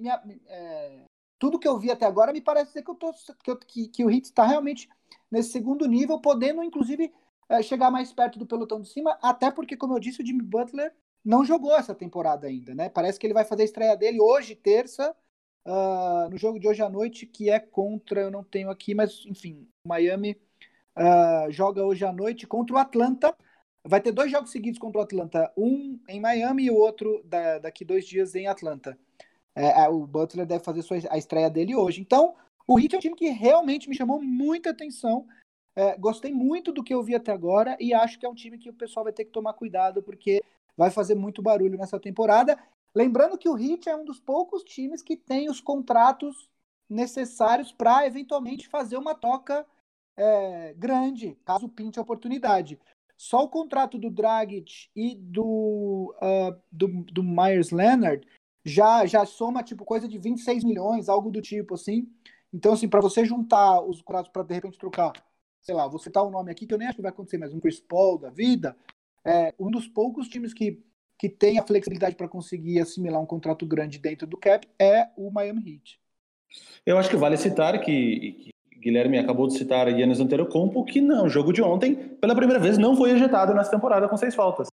[0.00, 1.04] Minha, é,
[1.38, 3.12] tudo que eu vi até agora me parece que, eu tô,
[3.66, 4.88] que, que o Heat está realmente
[5.30, 7.12] nesse segundo nível, podendo inclusive
[7.48, 10.42] é, chegar mais perto do pelotão de cima, até porque, como eu disse, o Jimmy
[10.42, 10.92] Butler
[11.24, 12.88] não jogou essa temporada ainda, né?
[12.88, 15.14] Parece que ele vai fazer a estreia dele hoje, terça,
[15.66, 19.24] uh, no jogo de hoje à noite, que é contra, eu não tenho aqui, mas
[19.26, 20.40] enfim, o Miami
[20.96, 23.36] uh, joga hoje à noite contra o Atlanta.
[23.86, 27.58] Vai ter dois jogos seguidos contra o Atlanta, um em Miami e o outro da,
[27.58, 28.98] daqui dois dias em Atlanta.
[29.54, 32.00] É, é, o Butler deve fazer a estreia dele hoje.
[32.00, 32.34] Então,
[32.70, 35.26] o Heat é um time que realmente me chamou muita atenção.
[35.74, 38.58] É, gostei muito do que eu vi até agora e acho que é um time
[38.58, 40.40] que o pessoal vai ter que tomar cuidado porque
[40.76, 42.56] vai fazer muito barulho nessa temporada.
[42.94, 46.48] Lembrando que o Heat é um dos poucos times que tem os contratos
[46.88, 49.66] necessários para eventualmente fazer uma toca
[50.16, 52.78] é, grande, caso pinte a oportunidade.
[53.16, 58.26] Só o contrato do Dragic e do, uh, do, do Myers Leonard
[58.64, 62.08] já, já soma tipo coisa de 26 milhões, algo do tipo assim.
[62.52, 65.12] Então, assim, para você juntar os contratos para de repente trocar,
[65.62, 67.54] sei lá, vou citar um nome aqui que eu nem acho que vai acontecer, mas
[67.54, 68.76] um Chris Paul da vida,
[69.24, 70.82] é um dos poucos times que,
[71.18, 75.30] que tem a flexibilidade para conseguir assimilar um contrato grande dentro do cap é o
[75.30, 76.00] Miami Heat.
[76.84, 81.26] Eu acho que vale citar que, que Guilherme acabou de citar Yannis Antetokounmpo, que não,
[81.26, 84.68] o jogo de ontem, pela primeira vez, não foi ejetado nessa temporada com seis faltas.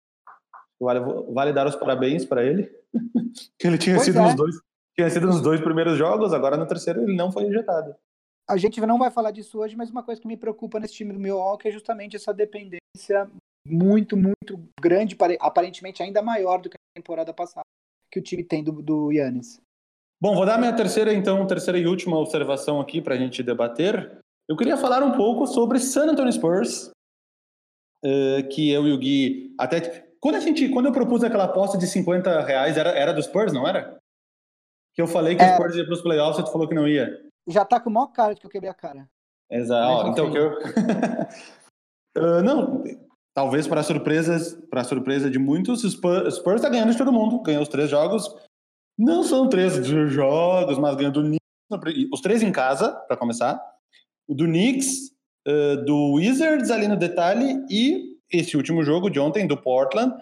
[0.79, 1.01] Vale,
[1.33, 2.69] vale dar os parabéns para ele,
[3.59, 4.23] que ele tinha pois sido é.
[4.23, 4.57] nos dois
[4.97, 7.95] tinha sido nos dois primeiros jogos, agora no terceiro ele não foi injetado.
[8.49, 11.13] A gente não vai falar disso hoje, mas uma coisa que me preocupa nesse time
[11.13, 13.31] do Milwaukee é justamente essa dependência
[13.67, 17.65] muito, muito grande, aparentemente ainda maior do que a temporada passada,
[18.11, 19.61] que o time tem do, do Yannis.
[20.21, 24.19] Bom, vou dar minha terceira, então, terceira e última observação aqui para a gente debater.
[24.49, 26.91] Eu queria falar um pouco sobre San Antonio Spurs,
[28.05, 31.77] uh, que eu e o Gui até quando a gente, quando eu propus aquela aposta
[31.77, 33.97] de 50 reais, era, era do Spurs, não era?
[34.95, 36.75] Que eu falei que é, o Spurs ia para os playoffs e tu falou que
[36.75, 37.19] não ia.
[37.49, 39.09] Já tá com o maior cara de que eu quebrei a cara.
[39.51, 40.09] Exato.
[40.09, 40.53] então que eu.
[42.19, 42.85] uh, não,
[43.35, 45.91] talvez para surpresas, para surpresa de muitos, o
[46.31, 47.43] Spurs, tá ganhando de todo mundo.
[47.43, 48.35] Ganhou os três jogos.
[48.99, 53.61] Não são três jogos, mas ganhou do Knicks, os três em casa, para começar.
[54.29, 55.11] O do Knicks,
[55.49, 60.15] uh, do Wizards ali no detalhe e esse último jogo de ontem do Portland,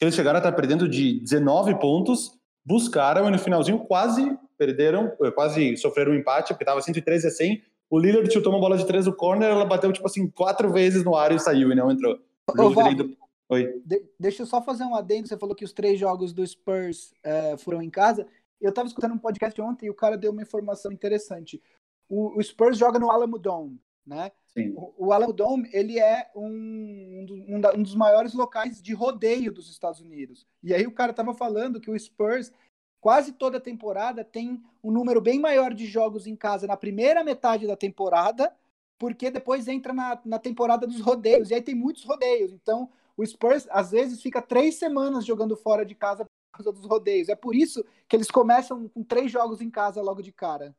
[0.00, 2.36] eles chegaram a estar perdendo de 19 pontos
[2.66, 7.30] buscaram e no finalzinho quase perderam, eh, quase sofreram um empate, porque estava 113 a
[7.30, 7.62] 100.
[7.88, 11.04] O Lillard chutou uma bola de três do corner, ela bateu tipo assim quatro vezes
[11.04, 12.18] no ar e saiu e não entrou.
[12.48, 13.16] Ô, do...
[13.48, 13.80] Oi.
[13.84, 15.28] De deixa eu só fazer um adendo.
[15.28, 18.26] Você falou que os três jogos do Spurs uh, foram em casa.
[18.60, 21.62] Eu estava escutando um podcast ontem e o cara deu uma informação interessante.
[22.08, 24.30] O, o Spurs joga no Alamo Dome, né?
[24.46, 24.72] Sim.
[24.76, 29.68] O, o Alamo Dome ele é um, um, um, dos maiores locais de rodeio dos
[29.70, 30.46] Estados Unidos.
[30.62, 32.52] E aí o cara estava falando que o Spurs
[33.00, 37.66] quase toda temporada tem um número bem maior de jogos em casa na primeira metade
[37.66, 38.52] da temporada,
[38.98, 41.50] porque depois entra na, na temporada dos rodeios.
[41.50, 42.52] E aí tem muitos rodeios.
[42.52, 46.86] Então o Spurs às vezes fica três semanas jogando fora de casa por causa dos
[46.86, 47.28] rodeios.
[47.28, 50.74] É por isso que eles começam com três jogos em casa logo de cara.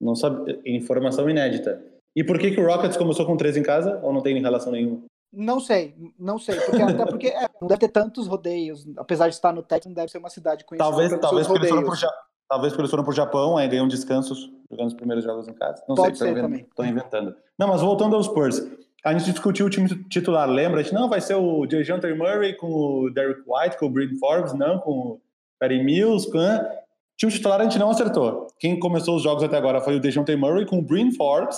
[0.00, 1.95] Não sabe, informação inédita.
[2.16, 4.00] E por que, que o Rockets começou com três em casa?
[4.02, 5.02] Ou não tem relação nenhuma?
[5.30, 6.58] Não sei, não sei.
[6.60, 8.86] Porque, até porque é, não deve ter tantos rodeios.
[8.96, 10.88] Apesar de estar no Texas, não deve ser uma cidade conhecida.
[10.88, 11.96] Talvez, talvez porque, eles foram pro,
[12.48, 15.82] talvez porque eles foram pro Japão, aí ganham descansos jogando os primeiros jogos em casa.
[15.86, 16.32] Não Pode sei.
[16.32, 17.36] Estou inventando.
[17.58, 18.66] Não, mas voltando aos Spurs.
[19.04, 20.80] A gente discutiu o time titular, lembra?
[20.80, 24.16] A gente, não, vai ser o DeJounte Murray com o Derek White, com o Bryn
[24.18, 25.20] Forbes, não, com o
[25.60, 26.38] Perry Mills, com...
[26.38, 28.48] O time titular a gente não acertou.
[28.58, 31.56] Quem começou os jogos até agora foi o DeJounte Murray com o Bryn Forbes,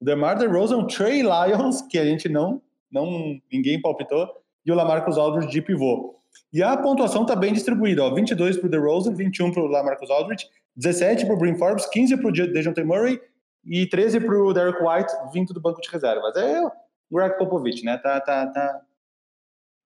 [0.00, 4.28] DeMar DeRozan, Trey Lyons, que a gente não, não ninguém palpitou,
[4.64, 6.16] e o Lamarcus Aldridge de pivô.
[6.52, 10.10] E a pontuação está bem distribuída, ó, 22 para o DeRozan, 21 para o Lamarcus
[10.10, 13.20] Aldridge, 17 para o Brim Forbes, 15 para o DeJounte Murray
[13.64, 16.36] e 13 para o Derek White, vindo do banco de reservas.
[16.36, 16.70] É o
[17.10, 17.96] Greg Popovich, né?
[17.98, 18.80] Tá, tá, tá,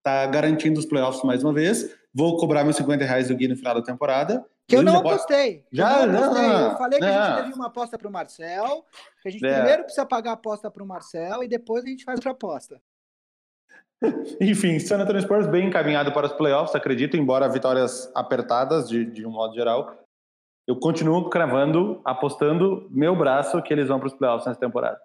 [0.03, 1.95] tá garantindo os playoffs mais uma vez.
[2.13, 4.45] Vou cobrar meus 50 reais do Gui no final da temporada.
[4.71, 5.67] Que eu não apostei.
[5.73, 6.49] Já, eu não apostei.
[6.49, 8.87] não, eu falei que a gente teve uma aposta para o Marcel,
[9.21, 9.55] que a gente É.
[9.55, 12.81] primeiro precisa pagar a aposta para o Marcel e depois a gente faz outra aposta.
[14.41, 19.27] Enfim, San Antonio Spurs bem encaminhado para os playoffs, acredito, embora vitórias apertadas de, de
[19.27, 19.99] um modo geral.
[20.67, 25.01] Eu continuo cravando, apostando meu braço que eles vão para os playoffs nessa temporada.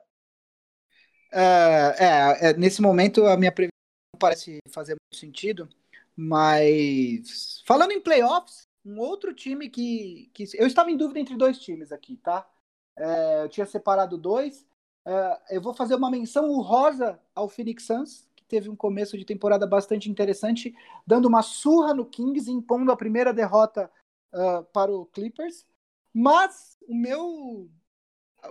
[1.34, 3.72] É, é, é, nesse momento a minha previsão
[4.20, 5.68] parece fazer muito sentido,
[6.16, 11.58] mas falando em playoffs, um outro time que, que eu estava em dúvida entre dois
[11.58, 12.48] times aqui, tá?
[12.96, 14.66] É, eu tinha separado dois.
[15.06, 19.26] É, eu vou fazer uma menção honrosa ao Phoenix Suns, que teve um começo de
[19.26, 23.92] temporada bastante interessante, dando uma surra no Kings, impondo a primeira derrota
[24.32, 25.66] ah, para o Clippers.
[26.14, 27.70] Mas o meu.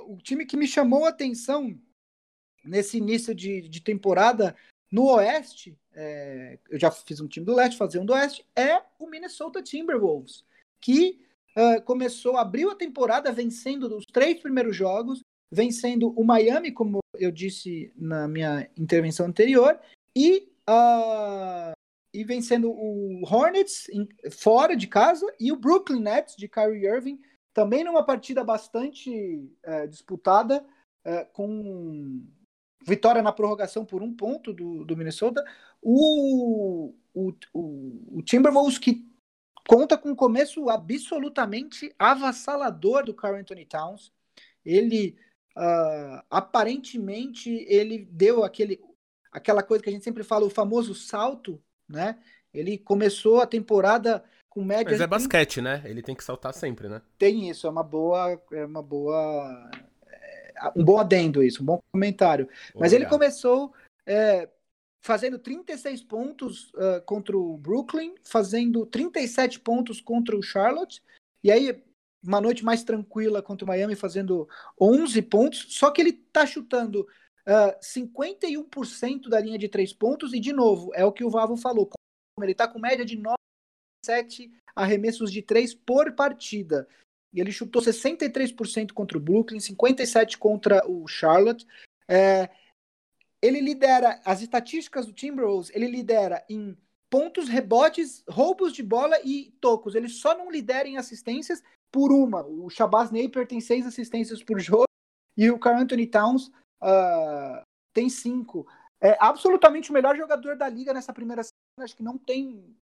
[0.07, 1.79] O time que me chamou a atenção
[2.65, 4.57] nesse início de, de temporada
[4.91, 8.83] no Oeste, é, eu já fiz um time do Leste, fazer um do Oeste, é
[8.99, 10.45] o Minnesota Timberwolves,
[10.81, 11.21] que
[11.57, 15.21] ah, começou, abriu a temporada vencendo os três primeiros jogos,
[15.53, 19.79] vencendo o Miami, como eu disse na minha intervenção anterior,
[20.17, 21.73] e, ah,
[22.13, 27.21] e vencendo o Hornets em- fora de casa e o Brooklyn Nets de Kyrie Irving,
[27.53, 30.65] também numa partida bastante eh, disputada,
[31.05, 32.25] eh, com
[32.87, 35.45] vitória na prorrogação por um ponto do, do Minnesota.
[35.83, 39.05] O, o, o, o Timberwolves que
[39.69, 44.13] conta com um começo absolutamente avassalador do Carl Anthony Towns.
[44.65, 45.17] Ele
[45.57, 48.81] ah, aparentemente ele deu aquele
[49.31, 52.19] aquela coisa que a gente sempre fala, o famoso salto, né?
[52.53, 55.83] Ele começou a temporada com média Mas é basquete, né?
[55.85, 57.03] Ele tem que saltar sempre, né?
[57.19, 59.71] tem isso, é uma boa, é uma boa,
[60.77, 62.49] um bom adendo isso, um bom comentário.
[62.75, 63.11] Mas ele Obrigado.
[63.11, 63.73] começou
[64.07, 64.49] é,
[65.05, 71.03] fazendo 36 pontos ah, contra o Brooklyn, fazendo 37 pontos contra o Charlotte,
[71.43, 71.83] e aí
[72.23, 74.49] uma noite mais tranquila contra o Miami, fazendo
[74.81, 77.07] 11 pontos, só que ele tá chutando
[77.47, 81.57] ah, 51% da linha de três pontos, e de novo, é o que o Vavo
[81.57, 81.91] falou,
[82.43, 83.37] ele tá com média de 9
[84.05, 86.87] 7 arremessos de três por partida.
[87.35, 91.67] E ele chutou 63% contra o Brooklyn, 57% contra o Charlotte.
[92.09, 92.49] É,
[93.43, 96.77] ele lidera as estatísticas do Timberwolves, ele lidera em
[97.11, 99.95] pontos, rebotes, roubos de bola e tocos.
[99.95, 102.47] Ele só não lidera em assistências por uma.
[102.47, 104.87] O Shabazz Napier tem seis assistências por jogo
[105.37, 108.67] e o Carl Anthony Towns ah, tem cinco.
[109.01, 111.85] É absolutamente o melhor jogador da liga nessa primeira semana.
[111.85, 112.75] Acho que não tem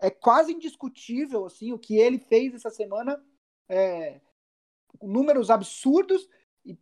[0.00, 3.22] é quase indiscutível assim o que ele fez essa semana
[3.68, 4.20] é,
[5.00, 6.28] números absurdos
[6.64, 6.76] e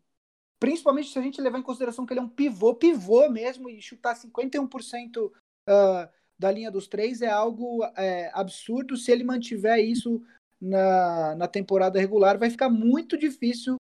[0.58, 3.80] principalmente se a gente levar em consideração que ele é um pivô pivô mesmo e
[3.80, 5.32] chutar 51%
[5.66, 8.96] ah, da linha dos três é algo é, absurdo.
[8.96, 10.22] Se ele mantiver isso
[10.60, 13.76] na, na temporada regular vai ficar muito difícil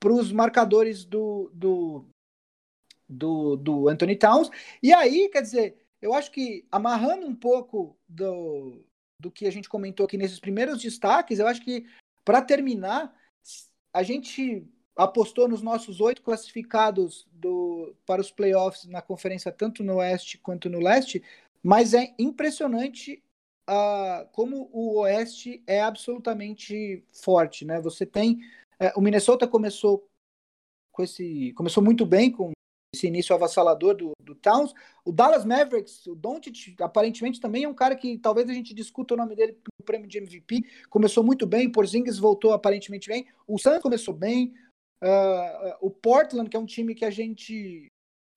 [0.00, 2.04] para os marcadores do, do,
[3.08, 4.50] do, do Anthony Towns.
[4.82, 8.82] E aí quer dizer eu acho que amarrando um pouco do,
[9.20, 11.86] do que a gente comentou aqui nesses primeiros destaques, eu acho que
[12.24, 13.14] para terminar,
[13.92, 19.96] a gente apostou nos nossos oito classificados do, para os playoffs na conferência, tanto no
[19.96, 21.22] Oeste quanto no Leste,
[21.62, 23.22] mas é impressionante
[23.66, 27.64] ah, como o Oeste é absolutamente forte.
[27.64, 27.80] Né?
[27.80, 28.40] Você tem.
[28.80, 30.08] eh, o Minnesota começou
[30.92, 31.52] com esse.
[31.52, 32.52] Começou muito bem com
[33.00, 34.74] esse início avassalador do, do Towns.
[35.04, 39.14] O Dallas Mavericks, o Doncic, aparentemente também é um cara que talvez a gente discuta
[39.14, 40.62] o nome dele no prêmio de MVP.
[40.90, 43.26] Começou muito bem, o Porzingis voltou aparentemente bem.
[43.46, 44.52] O Suns começou bem.
[45.02, 47.86] Uh, o Portland, que é um time que a gente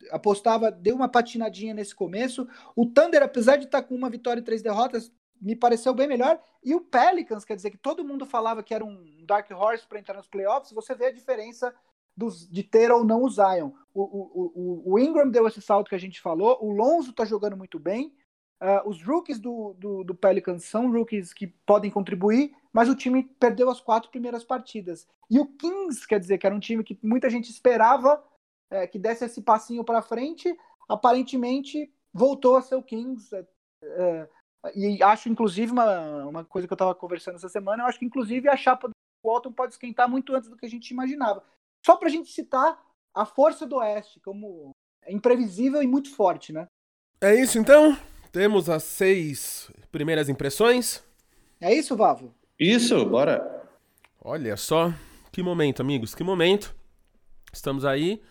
[0.10, 2.48] apostava, deu uma patinadinha nesse começo.
[2.76, 5.12] O Thunder, apesar de estar com uma vitória e três derrotas,
[5.42, 6.42] me pareceu bem melhor.
[6.64, 10.00] E o Pelicans, quer dizer que todo mundo falava que era um Dark Horse para
[10.00, 11.74] entrar nos playoffs, você vê a diferença
[12.16, 13.72] dos, de ter ou não o Zion.
[13.94, 17.26] O, o, o, o, Ingram deu esse salto que a gente falou, o Lonzo tá
[17.26, 18.14] jogando muito bem.
[18.62, 23.24] Uh, os rookies do, do, do, Pelicans são rookies que podem contribuir, mas o time
[23.40, 25.08] perdeu as quatro primeiras partidas.
[25.30, 28.24] E o Kings, quer dizer, que era um time que muita gente esperava
[28.74, 30.58] é, que desse esse passinho para frente,
[30.90, 33.36] aparentemente voltou a ser o Kings.
[33.36, 33.46] É,
[33.84, 34.30] é,
[34.76, 38.06] e acho, inclusive, uma, uma coisa que eu estava conversando essa semana, eu acho que,
[38.06, 38.94] inclusive, a chapa do
[39.24, 41.44] Walton pode esquentar muito antes do que a gente imaginava.
[41.86, 42.80] Só para a gente citar
[43.14, 44.72] a força do Oeste, como
[45.08, 46.68] imprevisível e muito forte, né?
[47.22, 47.98] É isso então?
[48.32, 51.04] Temos as seis primeiras impressões.
[51.60, 52.34] É isso, Vavo?
[52.60, 53.64] Isso, bora.
[54.22, 54.94] Olha só,
[55.32, 56.74] que momento, amigos, que momento.
[57.52, 58.22] Estamos aí.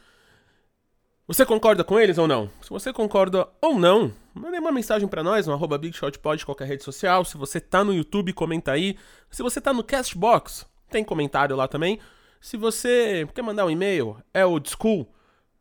[1.26, 2.50] Você concorda com eles ou não?
[2.62, 6.82] Se você concorda ou não, mande uma mensagem para nós no arroba BigShotPod, qualquer rede
[6.82, 7.24] social.
[7.24, 8.98] Se você tá no YouTube, comenta aí.
[9.30, 12.00] Se você tá no Castbox, tem comentário lá também.
[12.42, 15.06] Se você quer mandar um e-mail, é old school,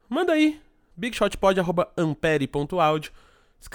[0.10, 0.60] manda aí,
[0.98, 3.12] bigshotpod.ampere.audio.
[3.60, 3.70] Se,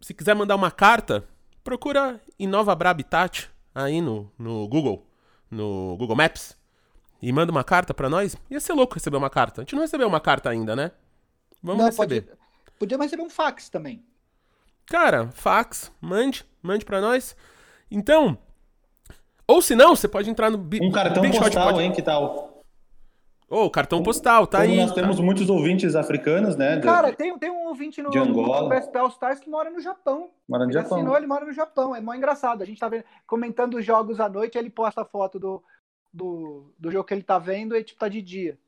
[0.00, 1.28] se quiser mandar uma carta,
[1.62, 5.06] procura Inova Bra Habitat aí no, no Google,
[5.50, 6.56] no Google Maps,
[7.20, 8.34] e manda uma carta para nós.
[8.50, 9.60] Ia ser louco receber uma carta.
[9.60, 10.92] A gente não recebeu uma carta ainda, né?
[11.62, 12.22] Vamos Não, receber.
[12.22, 12.38] Pode,
[12.78, 14.02] podia mais receber um fax também.
[14.86, 17.36] Cara, fax, mande, mande pra nós.
[17.90, 18.38] Então,
[19.48, 22.62] ou se não, você pode entrar no Um cartão Big postal, Pod- hein, que tal?
[23.50, 24.76] Ô, cartão postal, tá Como aí.
[24.78, 26.76] nós temos muitos ouvintes africanos, né?
[26.76, 28.68] do- Cara, tem, tem um ouvinte no, De Angola.
[28.68, 30.28] no All Stars que mora no Japão.
[30.46, 30.98] Mora no ele Japão.
[30.98, 31.96] assinou, ele mora no Japão.
[31.96, 32.60] É mó engraçado.
[32.62, 35.62] A gente tá vendo, comentando os jogos à noite, ele posta a foto do,
[36.12, 38.58] do, do jogo que ele tá vendo e tipo, tá de dia.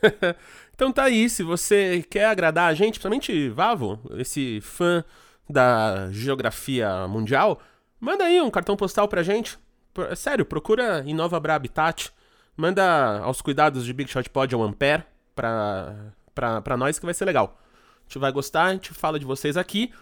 [0.74, 5.04] Então tá aí, se você quer agradar a gente, principalmente Vavo, esse fã
[5.48, 7.60] da geografia mundial,
[8.00, 9.56] manda aí um cartão postal pra gente.
[10.16, 12.10] Sério, procura Inova Bra Habitat,
[12.56, 17.14] manda aos cuidados de Big Shot Pod ou Ampere pra, pra, pra nós que vai
[17.14, 17.58] ser legal.
[18.00, 19.92] A gente vai gostar, a gente fala de vocês aqui,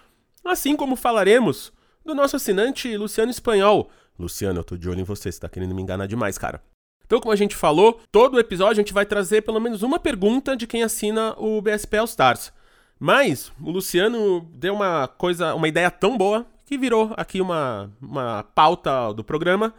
[0.44, 1.72] assim como falaremos
[2.04, 3.90] do nosso assinante Luciano Espanhol.
[4.18, 6.62] Luciano, eu tô de olho em você, você tá querendo me enganar demais, cara.
[7.04, 10.56] Então, como a gente falou, todo episódio a gente vai trazer pelo menos uma pergunta
[10.56, 12.52] de quem assina o BSP All Stars.
[12.98, 18.44] Mas o Luciano deu uma coisa, uma ideia tão boa que virou aqui uma, uma
[18.54, 19.74] pauta do programa,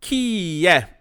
[0.00, 1.00] que é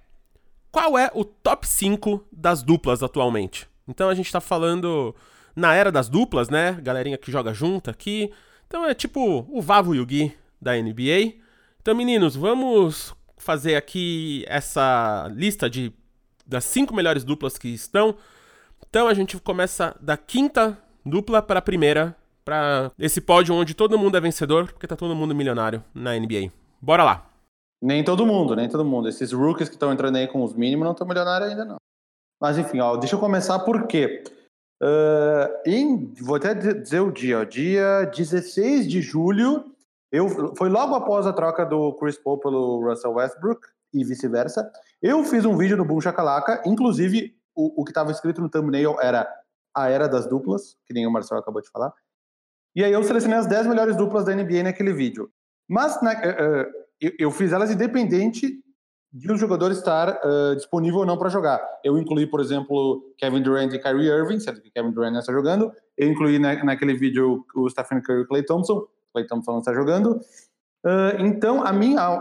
[0.70, 3.66] qual é o top 5 das duplas atualmente?
[3.88, 5.16] Então a gente tá falando
[5.56, 6.74] na era das duplas, né?
[6.84, 8.34] Galerinha que joga junto aqui.
[8.68, 11.36] Então é tipo o Vavo e o Gui da NBA.
[11.82, 15.94] Então, meninos, vamos fazer aqui essa lista de
[16.46, 18.18] das cinco melhores duplas que estão.
[18.90, 22.14] Então a gente começa da quinta dupla para a primeira,
[22.44, 26.52] para esse pódio onde todo mundo é vencedor, porque tá todo mundo milionário na NBA.
[26.82, 27.30] Bora lá.
[27.82, 29.10] Nem todo mundo, nem todo mundo.
[29.10, 31.78] Esses rookies que estão entrando aí com os mínimos não estão milionários ainda, não.
[32.42, 34.24] Mas enfim, ó, deixa eu começar por quê?
[34.84, 39.72] Ah, em, vou até dizer o dia, ó, dia 16 de julho,
[40.12, 44.70] eu, foi logo após a troca do Chris Paul pelo Russell Westbrook e vice-versa.
[45.02, 48.98] Eu fiz um vídeo no Boom Shakalaka, inclusive o, o que estava escrito no thumbnail
[49.02, 49.28] era
[49.74, 51.94] a era das duplas, que nem o Marcelo acabou de falar.
[52.76, 55.30] E aí eu selecionei as 10 melhores duplas da NBA naquele vídeo.
[55.68, 56.72] Mas né, eh,
[57.04, 58.60] eh, eu, fiz elas independente
[59.12, 61.62] de o jogador estar eh, disponível ou não para jogar.
[61.84, 65.32] Eu incluí, por exemplo, Kevin Durant e Kyrie Irving, sendo que Kevin Durant não está
[65.32, 65.72] jogando.
[65.98, 68.88] Eu incluí na, naquele vídeo o Stephen Curry e o Clay Thompson.
[69.14, 70.20] Clay Thompson não está jogando.
[70.84, 72.20] Ah, então, a minha...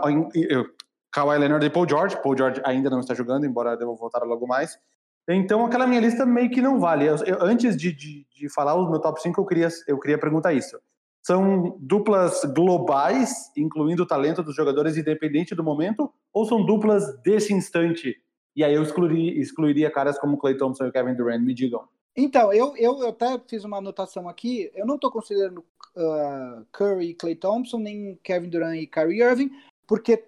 [1.11, 2.17] Kawhi Leonard e Paul George.
[2.21, 4.79] Paul George ainda não está jogando, embora deva voltar logo mais.
[5.27, 7.05] Então, aquela minha lista meio que não vale.
[7.07, 10.17] Eu- eu- antes de, de, de falar o meu top 5, eu queria, eu queria
[10.17, 10.77] perguntar isso.
[11.25, 17.53] São duplas globais, incluindo o talento dos jogadores independente do momento, ou são duplas desse
[17.53, 18.17] instante?
[18.55, 21.87] E aí eu excluiria, excluiria caras como Clay Thompson e Kevin Durant, me digam.
[22.15, 24.69] Então, eu, eu, eu até fiz uma anotação aqui.
[24.75, 25.63] Eu não estou considerando
[25.95, 29.51] ah, Curry e Clay Thompson, nem Kevin Durant e Kyrie Irving,
[29.87, 30.25] porque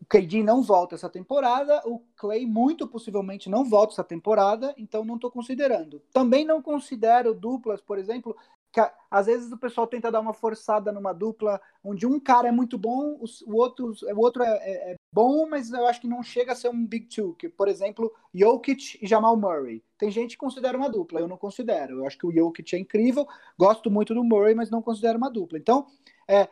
[0.00, 5.04] o KD não volta essa temporada, o Clay muito possivelmente não volta essa temporada, então
[5.04, 6.00] não estou considerando.
[6.12, 8.36] Também não considero duplas, por exemplo,
[8.72, 12.48] que a- às vezes o pessoal tenta dar uma forçada numa dupla onde um cara
[12.48, 16.06] é muito bom, o outro, o outro é, é- é bom, mas eu acho que
[16.08, 19.82] não chega a ser um Big Two, que, por exemplo, Jokic e Jamal Murray.
[19.96, 22.00] Tem gente que considera uma dupla, eu não considero.
[22.00, 23.26] Eu acho que o Jokic é incrível,
[23.58, 25.56] gosto muito do Murray, mas não considero uma dupla.
[25.58, 25.86] Então,
[26.28, 26.48] é,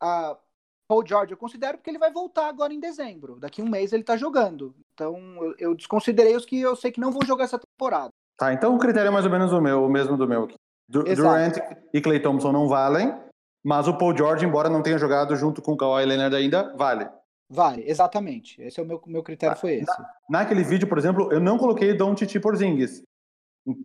[0.00, 0.38] a
[0.88, 3.38] Paul George eu considero porque ele vai voltar agora em dezembro.
[3.38, 4.74] Daqui um mês ele tá jogando.
[4.96, 8.08] Então, eu, eu desconsiderei os que eu sei que não vão jogar essa temporada.
[8.38, 10.54] Tá, então o critério é mais ou menos o meu, o mesmo do meu aqui.
[11.06, 11.14] Exato.
[11.14, 11.56] Durant
[11.92, 13.14] e Clay Thompson não valem,
[13.62, 17.06] mas o Paul George, embora não tenha jogado junto com o Kawhi Leonard ainda, vale.
[17.48, 18.60] Vale, exatamente.
[18.62, 20.02] Esse é o meu, meu critério, foi esse.
[20.30, 23.02] Naquele vídeo, por exemplo, eu não coloquei Doncic e Porzingis.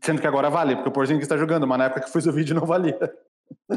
[0.01, 2.31] Sendo que agora vale, porque o Porzingis está jogando, mas na época que fiz o
[2.31, 2.97] vídeo não valia.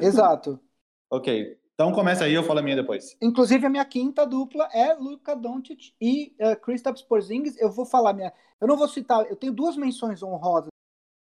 [0.01, 0.61] Exato.
[1.11, 1.59] Ok.
[1.75, 3.17] Então começa aí, eu falo a minha depois.
[3.21, 7.61] Inclusive, a minha quinta dupla é Luka Doncic e uh, Kristaps Porzingis.
[7.61, 8.33] Eu vou falar minha...
[8.61, 9.27] Eu não vou citar...
[9.29, 10.69] Eu tenho duas menções honrosas.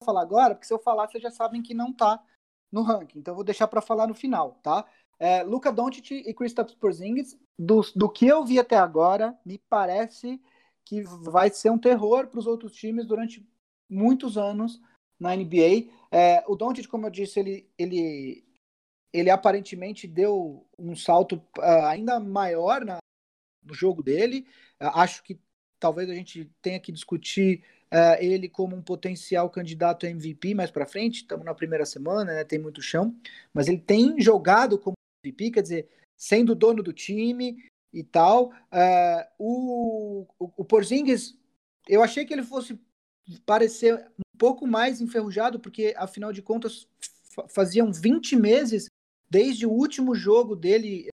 [0.01, 2.21] Vou falar agora, porque se eu falar, vocês já sabem que não tá
[2.73, 3.21] no ranking.
[3.21, 4.85] Então, eu vou deixar para falar no final, tá?
[5.21, 10.41] É, Luka Doncic e Kristaps Porzingis, do, do que eu vi até agora, me parece
[10.85, 13.47] que vai ser um terror para os outros times durante
[13.89, 14.81] muitos anos.
[15.21, 15.93] na NBA.
[16.11, 18.43] É, o Doncic, como eu disse, ele, ele,
[19.13, 22.99] ele aparentemente deu um salto uh, ainda maior na,
[23.63, 24.47] no jogo dele.
[24.81, 25.39] Uh, acho que
[25.79, 30.71] talvez a gente tenha que discutir uh, ele como um potencial candidato a MVP mais
[30.71, 31.23] para frente.
[31.23, 33.17] Estamos na primeira semana, né, tem muito chão,
[33.53, 34.95] mas ele tem jogado como
[35.25, 38.53] MVP, quer dizer, sendo dono do time e tal.
[39.39, 41.37] o, o, o Porzingis,
[41.89, 42.79] eu achei que ele fosse
[43.45, 46.89] parecer um pouco mais enferrujado, porque afinal de contas
[47.49, 48.90] faziam 20 meses
[49.31, 51.09] desde o último jogo dele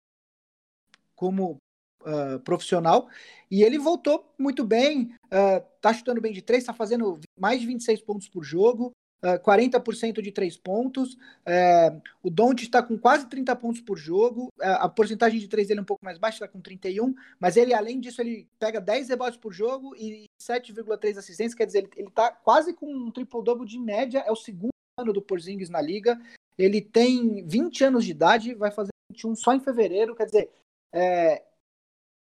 [1.15, 1.57] como
[2.01, 3.09] uh, profissional
[3.49, 7.67] e ele voltou muito bem, uh, tá chutando bem de três, tá fazendo mais de
[7.67, 8.91] 26 pontos por jogo,
[9.23, 11.13] uh, 40% de três pontos.
[11.13, 14.47] Uh, o Don't está com quase 30 pontos por jogo.
[14.59, 17.57] Uh, a porcentagem de três dele é um pouco mais baixa, está com 31, mas
[17.57, 21.89] ele, além disso, ele pega 10 rebotes por jogo e 7,3 assistências, quer dizer, ele,
[21.95, 25.81] ele tá quase com um triple-double de média, é o segundo ano do Porzingis na
[25.81, 26.19] liga.
[26.57, 30.15] Ele tem 20 anos de idade, vai fazer 21 só em fevereiro.
[30.15, 30.51] Quer dizer,
[30.93, 31.43] é,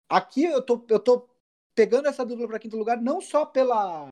[0.09, 1.29] aqui eu tô, eu tô
[1.75, 4.09] pegando essa dupla para quinto lugar, não só pela,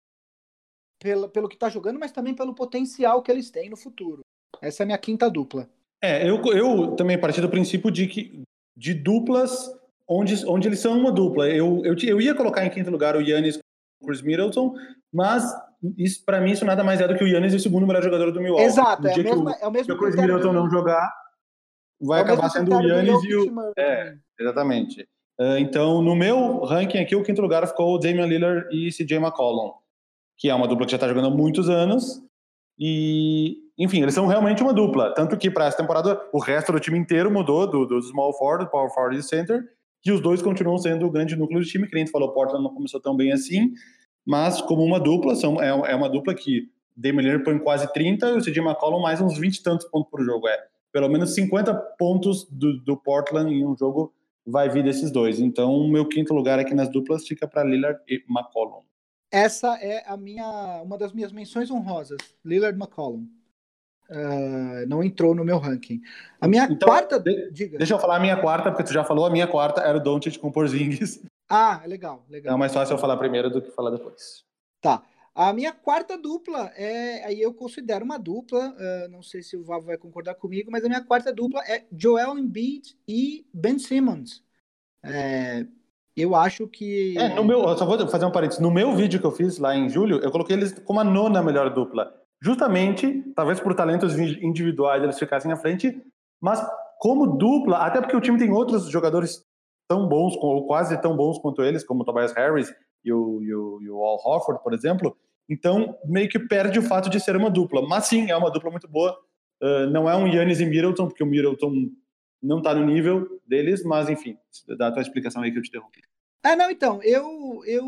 [1.00, 4.22] pela, pelo que está jogando, mas também pelo potencial que eles têm no futuro.
[4.62, 5.70] Essa é a minha quinta dupla.
[6.02, 8.44] É, eu, eu também parti do princípio de que
[8.78, 9.72] de duplas
[10.08, 11.50] onde, onde eles são uma dupla.
[11.50, 14.76] Eu, eu, eu ia colocar em quinto lugar o Yannis com o Chris Middleton,
[15.12, 15.44] mas
[15.98, 18.04] isso para mim isso nada mais é do que o Yannis e o segundo melhor
[18.04, 18.66] jogador do Milwaukee.
[18.66, 19.86] Exato, é, a mesma, o, é o mesmo.
[19.86, 21.12] Se o Chris Middleton não jogar,
[22.02, 23.74] vai é acabar sendo o Yannis e o.
[23.78, 25.08] É, exatamente.
[25.40, 29.18] Uh, então, no meu ranking aqui, o quinto lugar ficou o Damian Lillard e CJ
[29.18, 29.74] McCollum,
[30.38, 32.22] que é uma dupla que já está jogando há muitos anos.
[32.80, 35.14] E, enfim, eles são realmente uma dupla.
[35.14, 38.72] Tanto que para essa temporada o resto do time inteiro mudou do, do small forward,
[38.72, 39.62] power forward e center.
[40.06, 41.88] E os dois continuam sendo o grande núcleo do time.
[41.88, 43.72] Que nem falou, Portland não começou tão bem assim
[44.26, 48.30] mas como uma dupla, são, é, é uma dupla que Damian Lillard põe quase 30
[48.30, 50.48] e o CJ McCollum mais uns 20 e tantos pontos por jogo.
[50.48, 54.14] É pelo menos 50 pontos do, do Portland em um jogo
[54.46, 55.40] vai vir desses dois.
[55.40, 58.82] Então, o meu quinto lugar aqui nas duplas fica para Lillard e McCollum.
[59.32, 63.28] Essa é a minha uma das minhas menções honrosas, Lillard McCollum.
[64.10, 66.00] Uh, não entrou no meu ranking.
[66.40, 67.20] A minha então, quarta.
[67.20, 67.78] De, diga.
[67.78, 70.00] Deixa eu falar a minha quarta, porque tu já falou, a minha quarta era o
[70.00, 71.22] Doncic com Porzingis.
[71.50, 72.56] Ah, legal, legal.
[72.56, 74.44] É mais fácil eu falar primeiro do que falar depois.
[74.82, 75.04] Tá.
[75.34, 77.26] A minha quarta dupla é.
[77.26, 78.74] Aí eu considero uma dupla.
[78.74, 81.86] Uh, não sei se o Vavo vai concordar comigo, mas a minha quarta dupla é
[81.92, 84.42] Joel Embiid e Ben Simmons.
[85.04, 85.66] É,
[86.16, 87.18] eu acho que.
[87.18, 87.62] É, no meu.
[87.64, 88.62] Eu só vou fazer um parênteses.
[88.62, 91.44] No meu vídeo que eu fiz lá em julho, eu coloquei eles como a nona
[91.44, 92.14] melhor dupla.
[92.42, 96.02] Justamente, talvez por talentos individuais eles ficassem à frente,
[96.40, 96.66] mas
[97.00, 99.44] como dupla, até porque o time tem outros jogadores
[99.88, 102.74] tão bons, ou quase tão bons quanto eles, como o Tobias Harris
[103.04, 105.18] e o, e o, e o Al Horford, por exemplo.
[105.48, 107.82] Então, meio que perde o fato de ser uma dupla.
[107.88, 109.18] Mas sim, é uma dupla muito boa.
[109.62, 111.90] Uh, não é um Yannis e Middleton, porque o Middleton
[112.42, 114.38] não está no nível deles, mas enfim,
[114.78, 116.02] dá a tua explicação aí que eu te interrompi.
[116.44, 117.86] Ah, não, então, eu, eu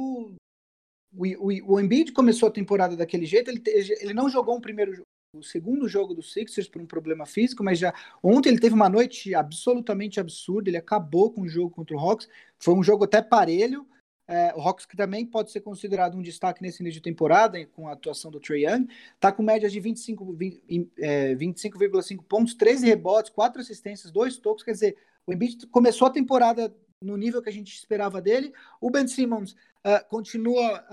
[1.14, 5.04] o, o, o Embiid começou a temporada daquele jeito, ele, ele não jogou um primeiro
[5.34, 8.90] o segundo jogo do Sixers por um problema físico, mas já ontem ele teve uma
[8.90, 13.22] noite absolutamente absurda, ele acabou com o jogo contra o Hawks, foi um jogo até
[13.22, 13.86] parelho,
[14.28, 17.88] é, o Hawks que também pode ser considerado um destaque nesse início de temporada, com
[17.88, 18.88] a atuação do Trey Young,
[19.20, 24.72] tá com média de 25,5 é, 25 pontos, 13 rebotes, 4 assistências, 2 tocos, quer
[24.72, 28.52] dizer, o Embiid começou a temporada no nível que a gente esperava dele,
[28.82, 29.52] o Ben Simmons
[29.86, 30.84] uh, continua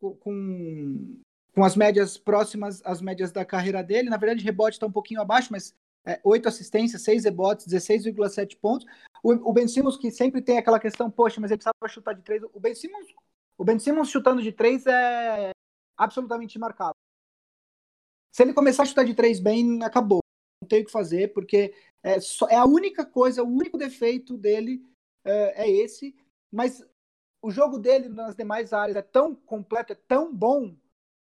[0.00, 1.18] uh, com
[1.54, 4.10] com as médias próximas às médias da carreira dele.
[4.10, 5.74] Na verdade, rebote está um pouquinho abaixo, mas
[6.06, 8.86] é, 8 assistências, 6 rebotes, 16,7 pontos.
[9.22, 12.22] O, o, Ben Simmons, que sempre tem aquela questão, poxa, mas ele precisava chutar de
[12.22, 12.42] 3.
[12.52, 13.06] O Ben Simmons,
[13.58, 15.50] o ben Simmons chutando de 3 é
[15.96, 16.94] absolutamente marcado.
[18.32, 20.20] Se ele começar a chutar de 3 bem, acabou.
[20.62, 24.38] Não tem o que fazer, porque é, só, é a única coisa, o único defeito
[24.38, 24.80] dele
[25.24, 26.14] é, é esse.
[26.52, 26.86] Mas
[27.42, 30.76] o jogo dele nas demais áreas é tão completo, é tão bom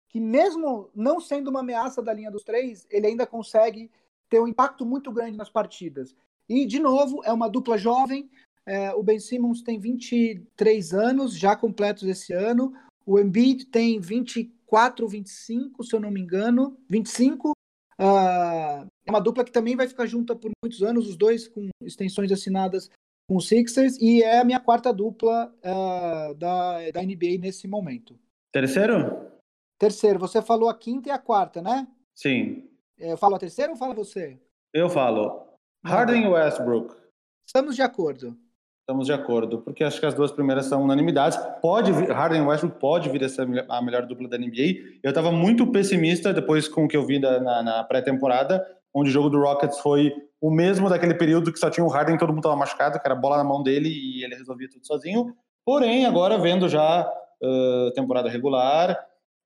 [0.09, 3.91] que mesmo não sendo uma ameaça da linha dos três, ele ainda consegue
[4.29, 6.15] ter um impacto muito grande nas partidas.
[6.49, 8.31] E, de novo, é uma dupla jovem.
[8.65, 12.73] É, o Ben Simmons tem 23 anos, já completos esse ano.
[13.05, 16.77] O Embiid tem 24, 25, se eu não me engano.
[16.89, 17.51] 25.
[17.51, 17.55] Uh,
[17.99, 21.69] ah, é uma dupla que também vai ficar junta por muitos anos, os dois com
[21.83, 22.91] extensões assinadas
[23.29, 23.97] com os Sixers.
[24.01, 28.19] E é a minha quarta dupla uh, da, da NBA nesse momento.
[28.53, 29.36] Terceiro?
[29.79, 31.87] Terceiro, você falou a quinta e a quarta, né?
[32.15, 32.69] Sim.
[32.99, 34.39] É, eu falo a terceira ou fala você?
[34.73, 35.47] Eu falo.
[35.85, 36.95] Harden e Westbrook.
[37.47, 38.37] Estamos de acordo.
[38.81, 41.37] Estamos de acordo, porque acho que as duas primeiras são unanimidades.
[41.61, 45.01] Pode vir, Harden e Westbrook pode vir a ser a melhor dupla da NBA.
[45.03, 48.65] Eu estava muito pessimista depois com o que eu vi na, na pré-temporada,
[48.95, 52.15] onde o jogo do Rockets foi o mesmo daquele período que só tinha o Harden
[52.15, 54.87] e todo mundo estava machucado, que era bola na mão dele e ele resolvia tudo
[54.87, 55.35] sozinho.
[55.65, 57.11] Porém, agora vendo já
[57.43, 58.97] uh, temporada regular,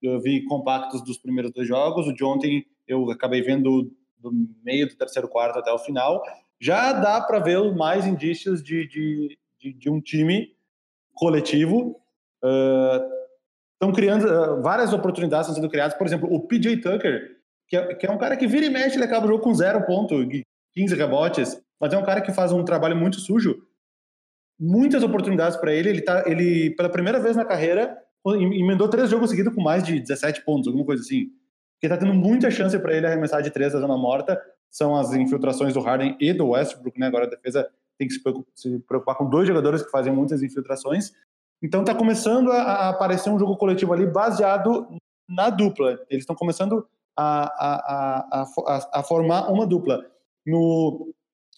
[0.07, 2.07] eu vi compactos dos primeiros dois jogos.
[2.07, 4.33] O de ontem eu acabei vendo do
[4.63, 6.23] meio do terceiro quarto até o final
[6.61, 10.55] já dá para ver mais indícios de, de, de, de, um time
[11.15, 11.99] coletivo.
[12.43, 15.97] Estão uh, criando uh, várias oportunidades estão sendo criadas.
[15.97, 18.97] Por exemplo, o PJ Tucker, que é, que é, um cara que vira e mexe,
[18.97, 20.17] ele acaba o jogo com zero ponto,
[20.75, 23.67] 15 rebotes, mas é um cara que faz um trabalho muito sujo.
[24.59, 25.89] Muitas oportunidades para ele.
[25.89, 27.97] Ele, tá, ele, pela primeira vez na carreira,
[28.27, 31.31] emendou três jogos seguidos com mais de 17 pontos, alguma coisa assim.
[31.75, 34.41] Porque tá tendo muita chance para ele arremessar de três da zona morta
[34.71, 37.07] são as infiltrações do Harden e do Westbrook, né?
[37.07, 37.69] Agora a defesa
[37.99, 38.15] tem que
[38.55, 41.13] se preocupar com dois jogadores que fazem muitas infiltrações.
[41.63, 44.89] Então está começando a, aparecer um jogo coletivo ali baseado
[45.29, 45.99] na dupla.
[46.09, 50.01] Eles estão começando a, a, a, a, formar uma dupla.
[50.47, 51.13] No,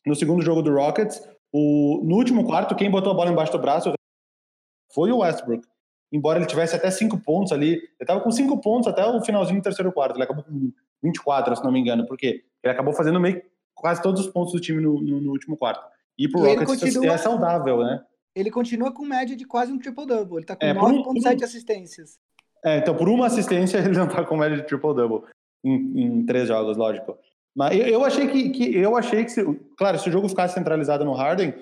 [0.05, 3.59] no segundo jogo do Rockets, o, no último quarto, quem botou a bola embaixo do
[3.59, 3.93] braço
[4.93, 5.67] foi o Westbrook.
[6.13, 9.61] Embora ele tivesse até cinco pontos ali, ele estava com cinco pontos até o finalzinho
[9.61, 10.17] do terceiro quarto.
[10.17, 10.71] Ele acabou com
[11.03, 13.43] 24, se não me engano, porque ele acabou fazendo meio
[13.75, 15.85] quase todos os pontos do time no, no, no último quarto.
[16.19, 18.05] E pro e Rockets continua, é saudável, né?
[18.35, 20.37] Ele continua com média de quase um triple-double.
[20.37, 22.19] Ele tá com é, 9.7 um, assistências.
[22.65, 25.23] É, então por uma assistência ele não tá com média de triple-double
[25.65, 27.17] em, em, três jogos, lógico.
[27.57, 29.43] Mas eu, eu achei que, que, eu achei que se,
[29.77, 31.55] claro, se o jogo ficasse centralizado no Harden,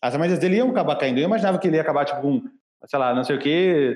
[0.00, 1.18] as médias dele iam acabar caindo.
[1.18, 2.42] Eu imaginava que ele ia acabar tipo com,
[2.86, 3.94] sei lá, não sei o quê,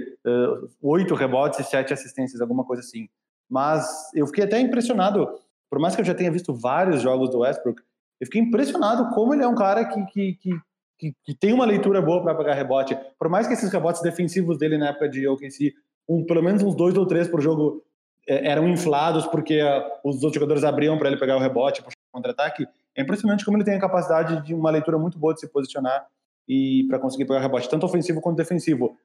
[0.81, 3.09] oito uh, rebotes e sete assistências, alguma coisa assim.
[3.49, 5.29] Mas eu fiquei até impressionado
[5.73, 7.81] por mais que eu já tenha visto vários jogos do Westbrook,
[8.21, 10.61] eu fiquei impressionado como ele é um cara que, que, que,
[10.99, 12.95] que, que tem uma leitura boa para pegar rebote.
[13.19, 15.73] Por mais que esses rebotes defensivos dele na época de OKC,
[16.07, 17.83] um, pelo menos uns dois ou três por jogo
[18.29, 21.97] é, eram inflados porque uh, os outros jogadores abriam para ele pegar o rebote, puxar
[22.11, 22.67] o contra-ataque.
[22.95, 26.07] É impressionante como ele tem a capacidade de uma leitura muito boa de se posicionar
[26.49, 28.97] e para conseguir pegar rebote, tanto ofensivo quanto defensivo.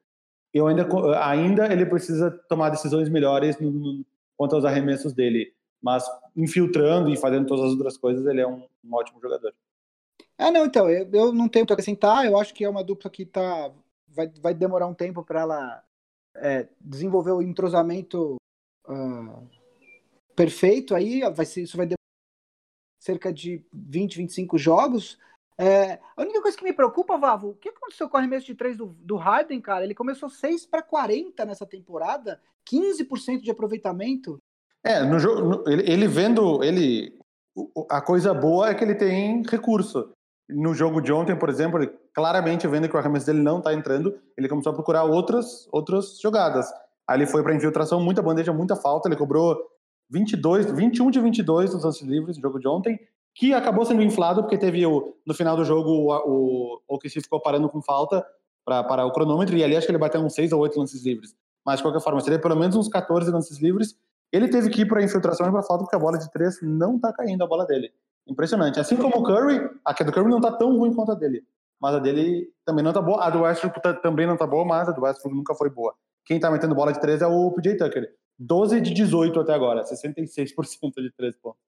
[0.54, 0.88] Eu ainda,
[1.24, 6.04] ainda ele precisa tomar decisões melhores no, no, quanto aos arremessos dele mas
[6.36, 9.54] infiltrando e fazendo todas as outras coisas, ele é um, um ótimo jogador.
[10.38, 12.84] É, não, então, eu, eu não tenho o que acrescentar, eu acho que é uma
[12.84, 13.72] dupla que tá,
[14.08, 15.84] vai, vai demorar um tempo para ela
[16.36, 18.36] é, desenvolver o entrosamento
[18.88, 19.48] uh,
[20.36, 21.98] perfeito, aí vai ser, isso vai demorar
[23.00, 25.18] cerca de 20, 25 jogos.
[25.60, 28.54] É, a única coisa que me preocupa, Vavo, o que aconteceu com o arremesso de
[28.54, 29.84] 3 do, do Harden, cara?
[29.84, 32.40] Ele começou 6 para 40 nessa temporada,
[32.72, 34.38] 15% de aproveitamento.
[34.84, 37.18] É, no jogo, ele, ele vendo, ele
[37.90, 40.12] a coisa boa é que ele tem recurso.
[40.48, 43.74] No jogo de ontem, por exemplo, ele claramente vendo que o arremesso dele não está
[43.74, 46.72] entrando, ele começou a procurar outras outras jogadas.
[47.08, 49.58] Aí ele foi para infiltração, muita bandeja, muita falta, ele cobrou
[50.10, 53.00] 22, 21 de 22 nos lances livres no jogo de ontem,
[53.38, 57.40] que acabou sendo inflado porque teve o, no final do jogo o, o OKC ficou
[57.40, 58.26] parando com falta
[58.66, 61.06] para parar o cronômetro e ali acho que ele bateu uns 6 ou 8 lances
[61.06, 61.36] livres.
[61.64, 63.96] Mas de qualquer forma, seria pelo menos uns 14 lances livres
[64.32, 66.96] ele teve que ir para infiltração e para falta porque a bola de três não
[66.96, 67.92] está caindo a bola dele.
[68.28, 68.80] Impressionante.
[68.80, 71.44] Assim como o Curry, a do Curry não está tão ruim quanto a dele.
[71.80, 73.24] Mas a dele também não está boa.
[73.24, 75.94] A do Westbrook tá, também não está boa, mas a do Westbrook nunca foi boa.
[76.26, 78.10] Quem está metendo bola de três é o PJ Tucker.
[78.38, 81.62] 12 de 18 até agora, 66% de três pontos.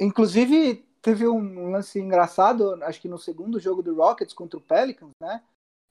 [0.00, 5.12] Inclusive, teve um lance engraçado, acho que no segundo jogo do Rockets contra o Pelicans,
[5.20, 5.42] né?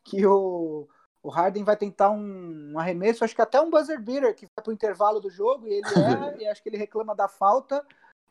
[0.04, 0.88] Que o,
[1.24, 4.64] o Harden vai tentar um, um, arremesso, acho que até um buzzer beater, que vai
[4.64, 5.84] pro intervalo do jogo, e ele
[6.40, 7.84] é, e acho que ele reclama da falta.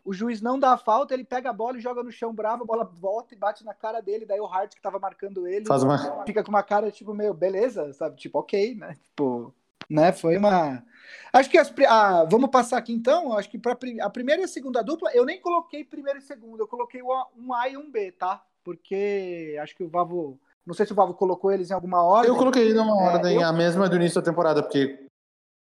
[0.04, 2.62] O juiz não dá a falta, ele pega a bola e joga no chão bravo,
[2.64, 5.64] a bola volta e bate na cara dele, daí o Hart que tava marcando ele
[5.86, 6.24] uma...
[6.26, 8.16] fica com uma cara tipo, meio, beleza, sabe?
[8.16, 8.98] Tipo, ok, né?
[9.02, 9.54] Tipo,
[9.88, 10.12] né?
[10.12, 10.84] Foi uma.
[11.32, 13.36] Acho que as, ah, vamos passar aqui então.
[13.36, 16.60] Acho que para a primeira e a segunda dupla, eu nem coloquei primeiro e segundo,
[16.60, 18.42] eu coloquei um A e um B, tá?
[18.62, 22.30] Porque acho que o Vavo não sei se o Vavo colocou eles em alguma ordem.
[22.30, 23.46] Eu coloquei numa é, ordem, eu...
[23.46, 25.06] a mesma do início da temporada, porque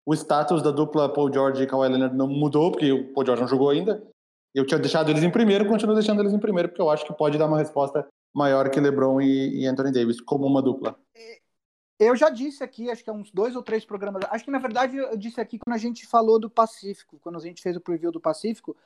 [0.07, 3.43] o status da dupla Paul George e Kawhi Leonard não mudou, porque o Paul George
[3.43, 4.03] não jogou ainda.
[4.55, 7.13] Eu tinha deixado eles em primeiro, continuo deixando eles em primeiro, porque eu acho que
[7.13, 10.97] pode dar uma resposta maior que LeBron e, e Anthony Davis, como uma dupla.
[12.03, 14.23] Eu já disse aqui, acho que há uns dois ou três programas.
[14.31, 17.41] Acho que na verdade eu disse aqui quando a gente falou do Pacífico, quando a
[17.41, 18.77] gente fez o preview do Pacífico,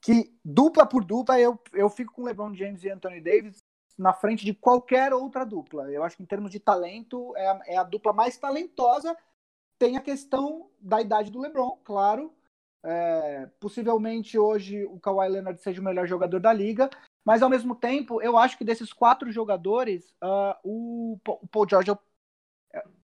[0.00, 3.64] que dupla por dupla eu, eu fico com LeBron James e Anthony Davis
[3.96, 5.90] na frente de qualquer outra dupla.
[5.90, 9.16] Eu acho que em termos de talento, é a, é a dupla mais talentosa.
[9.78, 12.32] Tem a questão da idade do LeBron, claro.
[12.84, 16.88] É, possivelmente hoje o Kawhi Leonard seja o melhor jogador da liga,
[17.24, 21.90] Mas ao mesmo tempo, eu acho que desses quatro jogadores, uh, o, o Paul George
[21.90, 21.98] é,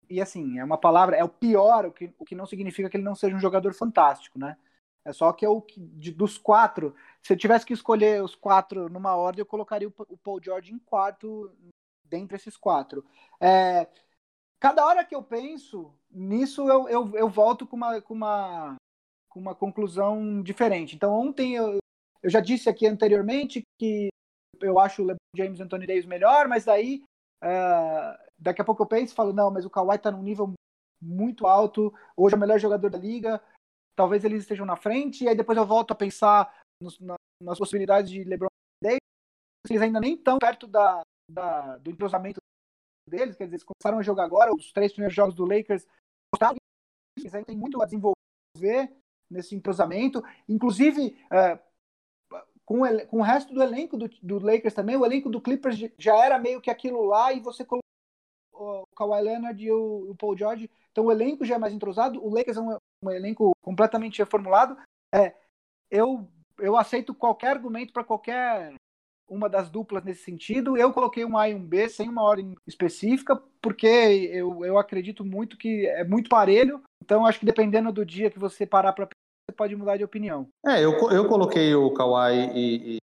[0.10, 2.98] e assim, é uma palavra, é o pior, o que, o que não significa que
[2.98, 4.58] ele não seja um jogador fantástico, né?
[5.06, 9.16] É só que eu, de, dos quatro, se eu tivesse que escolher os quatro numa
[9.16, 11.50] ordem, eu colocaria o, o Paul George em quarto
[12.04, 13.06] dentre esses quatro.
[13.40, 13.88] É,
[14.60, 18.76] cada hora que eu penso nisso, eu, eu, eu volto com uma, com, uma,
[19.30, 20.96] com uma conclusão diferente.
[20.96, 21.78] Então, ontem eu,
[22.22, 24.10] eu já disse aqui anteriormente que
[24.62, 27.04] eu acho o LeBron James e Anthony Davis melhor, mas daí
[27.44, 30.54] uh, daqui a pouco eu penso e falo, não, mas o Kawhi está num nível
[31.02, 33.42] muito alto, hoje é o melhor jogador da liga,
[33.96, 37.58] talvez eles estejam na frente, e aí depois eu volto a pensar nos, na, nas
[37.58, 38.48] possibilidades de LeBron
[38.82, 39.00] Davis,
[39.70, 42.40] eles ainda nem estão perto da, da, do entrosamento
[43.10, 45.86] deles, quer dizer, eles começaram a jogar agora, os três primeiros jogos do Lakers,
[47.18, 48.96] eles ainda tem muito a desenvolver
[49.30, 51.60] nesse entrosamento, inclusive é,
[52.66, 55.78] com, o, com o resto do elenco do, do Lakers também, o elenco do Clippers
[55.98, 57.66] já era meio que aquilo lá, e você
[58.98, 62.34] Kawhi Leonard e o, o Paul George, então o elenco já é mais entrosado, o
[62.34, 64.78] Lakers é um, um elenco completamente reformulado.
[65.14, 65.34] É,
[65.92, 66.28] eu,
[66.60, 68.74] eu aceito qualquer argumento para qualquer
[69.30, 70.78] uma das duplas nesse sentido.
[70.78, 75.24] Eu coloquei um A e um B sem uma ordem específica, porque eu, eu acredito
[75.24, 76.82] muito que é muito parelho.
[77.04, 80.48] Então, acho que dependendo do dia que você parar para você pode mudar de opinião.
[80.66, 82.98] É, eu, eu coloquei o Kawhi e, e,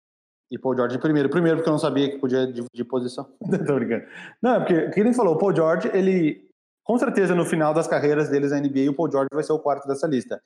[0.50, 1.28] e Paul George primeiro.
[1.28, 3.28] Primeiro, porque eu não sabia que podia de posição.
[3.66, 4.04] Tô brincando.
[4.42, 6.48] Não, é porque, que nem falou, o Paul George, ele,
[6.84, 9.58] com certeza, no final das carreiras deles na NBA, o Paul George vai ser o
[9.58, 10.40] quarto dessa lista.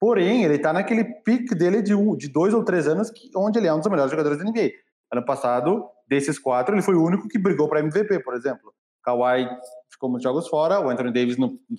[0.00, 3.58] Porém, ele tá naquele pique dele de, um, de dois ou três anos, que, onde
[3.58, 4.70] ele é um dos melhores jogadores da NBA.
[5.12, 8.72] Ano passado, desses quatro, ele foi o único que brigou para MVP, por exemplo.
[9.04, 9.48] Kawhi
[9.90, 11.36] ficou muitos jogos fora, o Anthony Davis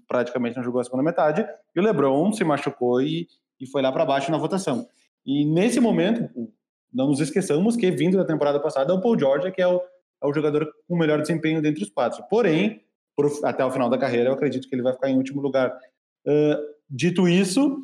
[0.07, 1.45] praticamente não jogou a segunda metade,
[1.75, 3.27] e o LeBron se machucou e,
[3.59, 4.87] e foi lá para baixo na votação.
[5.25, 6.29] E nesse momento,
[6.93, 9.77] não nos esqueçamos que, vindo da temporada passada, é o Paul George que é o,
[9.77, 12.23] é o jogador com o melhor desempenho dentre os quatro.
[12.29, 12.81] Porém,
[13.15, 15.75] por, até o final da carreira, eu acredito que ele vai ficar em último lugar.
[16.25, 16.57] Uh,
[16.89, 17.77] dito isso,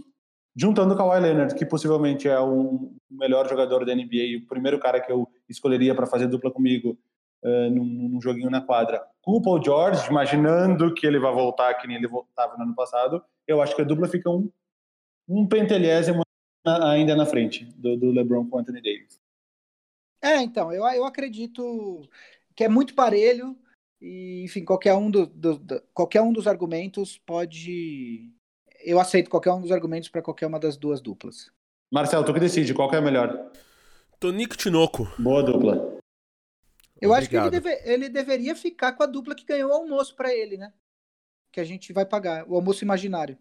[0.56, 4.80] juntando o Kawhi Leonard, que possivelmente é o melhor jogador da NBA e o primeiro
[4.80, 6.98] cara que eu escolheria para fazer dupla comigo
[7.44, 11.74] uh, num, num, joguinho na quadra, com o Paul George, imaginando que ele vai voltar
[11.76, 14.50] que nem ele voltava no ano passado, eu acho que a dupla fica um,
[15.28, 16.24] um pentelésimo
[16.78, 19.20] ainda na frente do, do LeBron com o Anthony Davis.
[20.22, 22.08] É, então, eu, eu acredito
[22.56, 23.58] que é muito parelho
[24.02, 28.34] e, enfim, qualquer um, do, do, do qualquer um dos argumentos pode
[28.82, 31.52] eu aceito qualquer um dos argumentos para qualquer uma das duas duplas.
[31.92, 33.52] Marcelo, tu que decide, qual que é a melhor?
[34.20, 35.12] Tonico Tinoco.
[35.18, 36.00] Boa dupla.
[37.02, 37.18] Eu Obrigado.
[37.18, 40.34] acho que ele, deve, ele, deveria ficar com a dupla que ganhou o almoço para
[40.34, 40.74] ele, né?
[41.52, 43.38] Que a gente vai pagar, o almoço imaginário.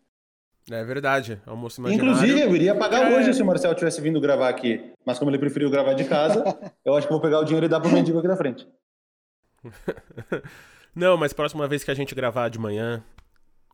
[0.71, 2.11] É verdade, almoço imaginário.
[2.11, 3.17] Inclusive, eu iria pagar é...
[3.17, 4.93] hoje se o Marcelo tivesse vindo gravar aqui.
[5.05, 6.45] Mas como ele preferiu gravar de casa,
[6.85, 8.69] eu acho que vou pegar o dinheiro e dar pro mendigo aqui na frente.
[10.95, 13.03] Não, mas próxima vez que a gente gravar de manhã,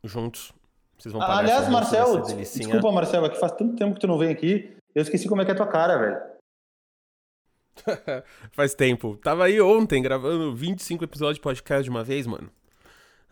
[0.03, 0.53] juntos,
[0.99, 4.30] vocês vão pagar Aliás, Marcelo, desculpa, Marcelo, que faz tanto tempo que tu não vem
[4.30, 4.76] aqui.
[4.95, 6.18] Eu esqueci como é que é a tua cara, velho.
[8.53, 9.16] faz tempo.
[9.16, 12.51] Tava aí ontem gravando 25 episódios de podcast de uma vez, mano.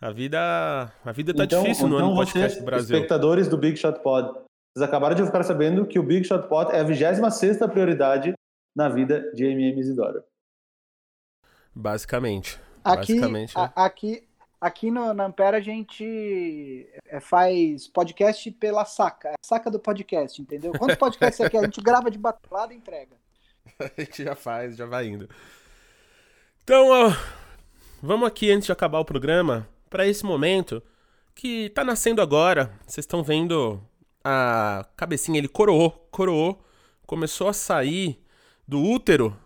[0.03, 2.93] A vida, a vida tá então, difícil no então ano podcast vocês, do Brasil.
[2.97, 6.75] espectadores do Big Shot Pod, vocês acabaram de ficar sabendo que o Big Shot Pod
[6.75, 8.33] é a 26 prioridade
[8.75, 10.21] na vida de MM Isidoro.
[11.73, 12.59] Basicamente.
[12.83, 14.27] Aqui, basicamente, a, aqui,
[14.59, 19.29] Aqui no, na Ampera a gente é, faz podcast pela saca.
[19.29, 20.73] É a saca do podcast, entendeu?
[20.73, 21.59] Quantos podcasts quer?
[21.59, 23.15] A gente grava de batalhada e entrega.
[23.79, 25.29] a gente já faz, já vai indo.
[26.61, 27.13] Então, ó,
[28.01, 30.81] vamos aqui antes de acabar o programa para esse momento
[31.35, 32.73] que tá nascendo agora.
[32.87, 33.79] Vocês estão vendo
[34.23, 36.59] a cabecinha, ele coroou, coroou,
[37.05, 38.19] começou a sair
[38.67, 39.37] do útero,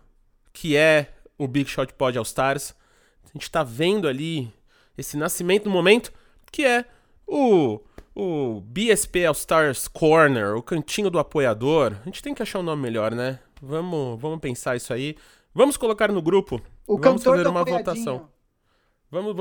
[0.50, 2.74] que é o Big Shot Pod All Stars.
[3.24, 4.50] A gente tá vendo ali
[4.96, 6.10] esse nascimento do momento,
[6.50, 6.86] que é
[7.26, 7.78] o,
[8.14, 11.94] o BSP All Stars Corner, o cantinho do apoiador.
[12.00, 13.38] A gente tem que achar um nome melhor, né?
[13.60, 15.14] Vamos, vamos pensar isso aí.
[15.54, 16.58] Vamos colocar no grupo.
[16.86, 18.30] O vamos fazer uma votação.
[19.10, 19.34] Vamos,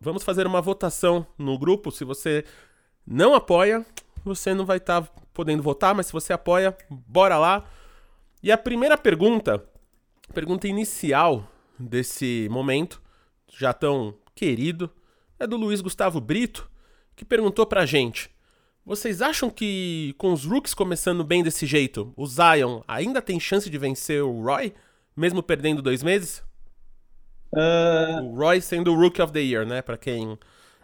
[0.00, 1.90] vamos fazer uma votação no grupo.
[1.90, 2.44] Se você
[3.06, 3.84] não apoia,
[4.24, 7.64] você não vai estar tá podendo votar, mas se você apoia, bora lá.
[8.42, 9.64] E a primeira pergunta,
[10.34, 11.48] pergunta inicial
[11.78, 13.02] desse momento,
[13.48, 14.90] já tão querido,
[15.38, 16.70] é do Luiz Gustavo Brito,
[17.16, 18.30] que perguntou pra gente:
[18.84, 23.70] Vocês acham que com os Rooks começando bem desse jeito, o Zion ainda tem chance
[23.70, 24.74] de vencer o Roy,
[25.16, 26.42] mesmo perdendo dois meses?
[27.54, 28.24] Uh...
[28.24, 29.80] O Roy sendo o Rookie of the Year, né?
[29.80, 30.38] Pra quem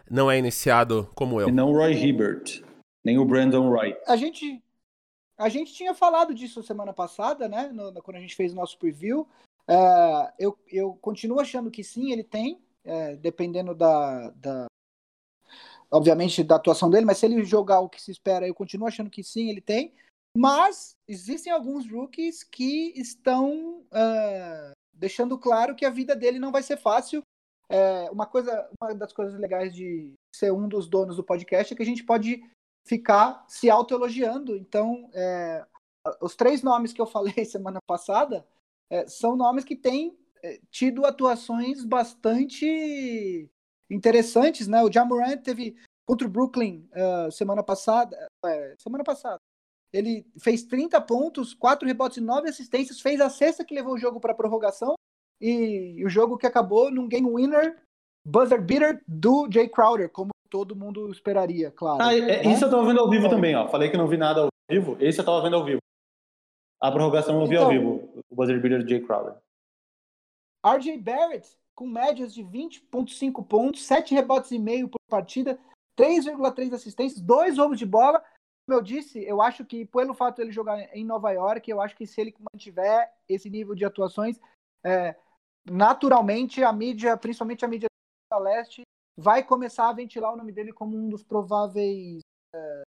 [0.09, 1.49] não é iniciado como eu.
[1.49, 2.63] E não o Roy Hibbert,
[3.03, 3.95] nem o Brandon Roy.
[4.07, 4.61] A gente,
[5.37, 7.69] a gente tinha falado disso semana passada, né?
[7.73, 9.27] No, no, quando a gente fez o nosso preview.
[9.67, 14.65] É, eu, eu continuo achando que sim, ele tem, é, dependendo da, da,
[15.89, 19.09] obviamente, da atuação dele, mas se ele jogar o que se espera, eu continuo achando
[19.09, 19.93] que sim, ele tem.
[20.35, 24.71] Mas existem alguns rookies que estão uh,
[25.01, 27.23] deixando claro que a vida dele não vai ser fácil.
[27.67, 31.75] É, uma coisa, uma das coisas legais de ser um dos donos do podcast é
[31.75, 32.43] que a gente pode
[32.85, 34.55] ficar se autoelogiando.
[34.55, 35.65] Então, é,
[36.21, 38.47] os três nomes que eu falei semana passada
[38.91, 43.49] é, são nomes que têm é, tido atuações bastante
[43.89, 44.83] interessantes, né?
[44.83, 45.75] O Jamorant teve
[46.05, 49.39] contra o Brooklyn uh, semana passada, é, semana passada.
[49.93, 53.97] Ele fez 30 pontos, 4 rebotes e 9 assistências, fez a sexta que levou o
[53.97, 54.95] jogo para prorrogação
[55.39, 57.77] e, o jogo que acabou num game winner,
[58.25, 62.01] buzzer beater do Jay Crowder, como todo mundo esperaria, claro.
[62.01, 62.53] Ah, é, né?
[62.53, 63.67] Isso eu tava vendo ao vivo também, ó.
[63.67, 65.79] Falei que não vi nada ao vivo, esse eu tava vendo ao vivo.
[66.79, 69.35] A prorrogação eu vi então, ao vivo, o buzzer beater do Jay Crowder.
[70.63, 75.59] RJ Barrett, com médias de 20,5 pontos, 7 rebotes e meio por partida,
[75.97, 78.23] 3,3 assistências, 2 roubos de bola.
[78.65, 81.81] Como eu disse, eu acho que pelo fato de ele jogar em Nova York, eu
[81.81, 84.39] acho que se ele mantiver esse nível de atuações,
[84.83, 85.15] é,
[85.65, 87.87] naturalmente a mídia, principalmente a mídia
[88.31, 88.83] da leste,
[89.17, 92.21] vai começar a ventilar o nome dele como um dos prováveis
[92.55, 92.83] é,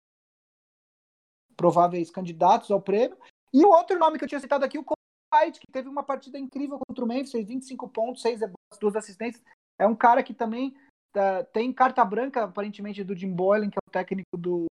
[1.56, 3.18] prováveis candidatos ao prêmio.
[3.54, 4.86] E o outro nome que eu tinha citado aqui, o
[5.34, 8.96] White, que teve uma partida incrível contra o Memphis, fez 25 pontos, 6 rebotes, 2
[8.96, 9.44] assistências.
[9.78, 10.76] É um cara que também
[11.16, 14.66] uh, tem carta branca, aparentemente, do Jim Boylan, que é o técnico do,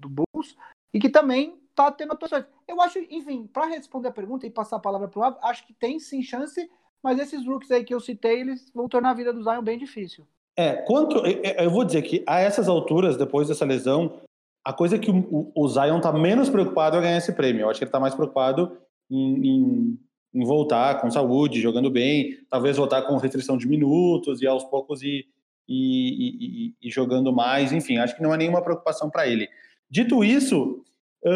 [0.00, 0.56] do Bulls,
[0.92, 2.44] e que também tá tendo atuações.
[2.66, 5.72] Eu acho, enfim, para responder a pergunta e passar a palavra pro Avo, acho que
[5.72, 6.68] tem sim chance,
[7.02, 9.78] mas esses rookies aí que eu citei, eles vão tornar a vida do Zion bem
[9.78, 10.26] difícil.
[10.56, 11.24] É, quanto.
[11.26, 14.20] Eu vou dizer que a essas alturas, depois dessa lesão,
[14.64, 17.62] a coisa é que o, o Zion tá menos preocupado é ganhar esse prêmio.
[17.62, 18.76] Eu acho que ele tá mais preocupado
[19.10, 19.98] em, em,
[20.34, 25.02] em, voltar com saúde, jogando bem, talvez voltar com restrição de minutos e aos poucos
[25.02, 25.26] ir,
[25.66, 27.72] ir, ir, ir jogando mais.
[27.72, 29.48] Enfim, acho que não é nenhuma preocupação para ele.
[29.90, 30.84] Dito isso,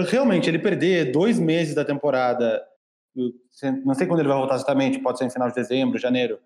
[0.08, 2.62] realmente, ele perder dois meses da temporada,
[3.84, 6.38] não sei quando ele vai voltar exatamente, pode ser em final de dezembro, janeiro,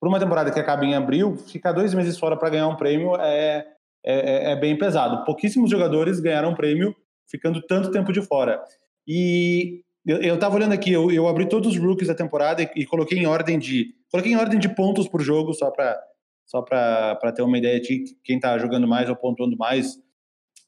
[0.00, 3.14] por uma temporada que acaba em abril, ficar dois meses fora para ganhar um prêmio
[3.20, 3.64] é,
[4.04, 5.24] é, é, bem pesado.
[5.24, 6.92] Pouquíssimos jogadores ganharam um prêmio
[7.30, 8.60] ficando tanto tempo de fora.
[9.06, 12.84] E eu estava olhando aqui, eu, eu, abri todos os rookies da temporada e, e,
[12.84, 16.02] coloquei em ordem de coloquei em ordem de pontos por jogo só para
[16.44, 19.96] só para ter uma ideia de quem está jogando mais ou pontuando mais.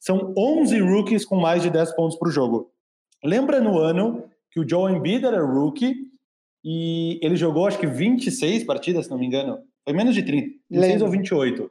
[0.05, 2.71] São 11 rookies com mais de 10 pontos por jogo.
[3.25, 5.95] Lembra no ano que o Joe Embiid era rookie
[6.63, 9.61] e ele jogou acho que 26 partidas, se não me engano.
[9.83, 11.71] Foi menos de 30, 26 ou 28.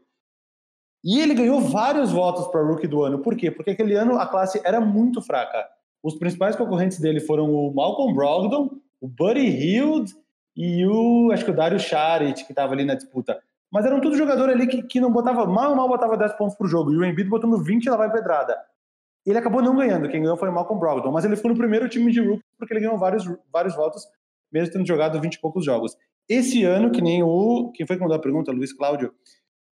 [1.03, 3.19] E ele ganhou vários votos para rookie do ano.
[3.19, 3.51] Por quê?
[3.51, 5.67] Porque aquele ano a classe era muito fraca.
[6.01, 10.11] Os principais concorrentes dele foram o Malcolm Brogdon, o Buddy Hield
[10.57, 13.39] e o acho que o Dario Saric, que estava ali na disputa.
[13.74, 16.67] Mas eram todos jogadores ali que, que não botava, mal mal botava 10 pontos por
[16.67, 16.93] jogo.
[16.93, 18.55] E o Embiid botando 20 e lá vai pedrada.
[19.26, 21.89] Ele acabou não ganhando, quem ganhou foi o Malcolm Brogdon, mas ele ficou no primeiro
[21.89, 24.05] time de rookie porque ele ganhou vários, vários votos,
[24.51, 25.97] mesmo tendo jogado 20 e poucos jogos.
[26.30, 27.71] Esse ano, que nem o.
[27.74, 28.51] Quem foi que mandou a pergunta?
[28.51, 29.11] Luiz Cláudio.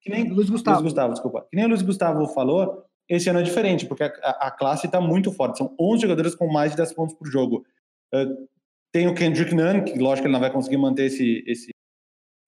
[0.02, 0.78] Que nem, Luiz Gustavo.
[0.78, 1.46] Luiz Gustavo, desculpa.
[1.50, 5.00] Que nem o Luiz Gustavo falou, esse ano é diferente, porque a, a classe está
[5.00, 5.60] muito forte.
[5.60, 7.64] São 11 jogadores com mais de 10 pontos por jogo.
[8.14, 8.48] Uh,
[8.92, 11.72] tem o Kendrick Nunn, que lógico que ele não vai conseguir manter esse, esse,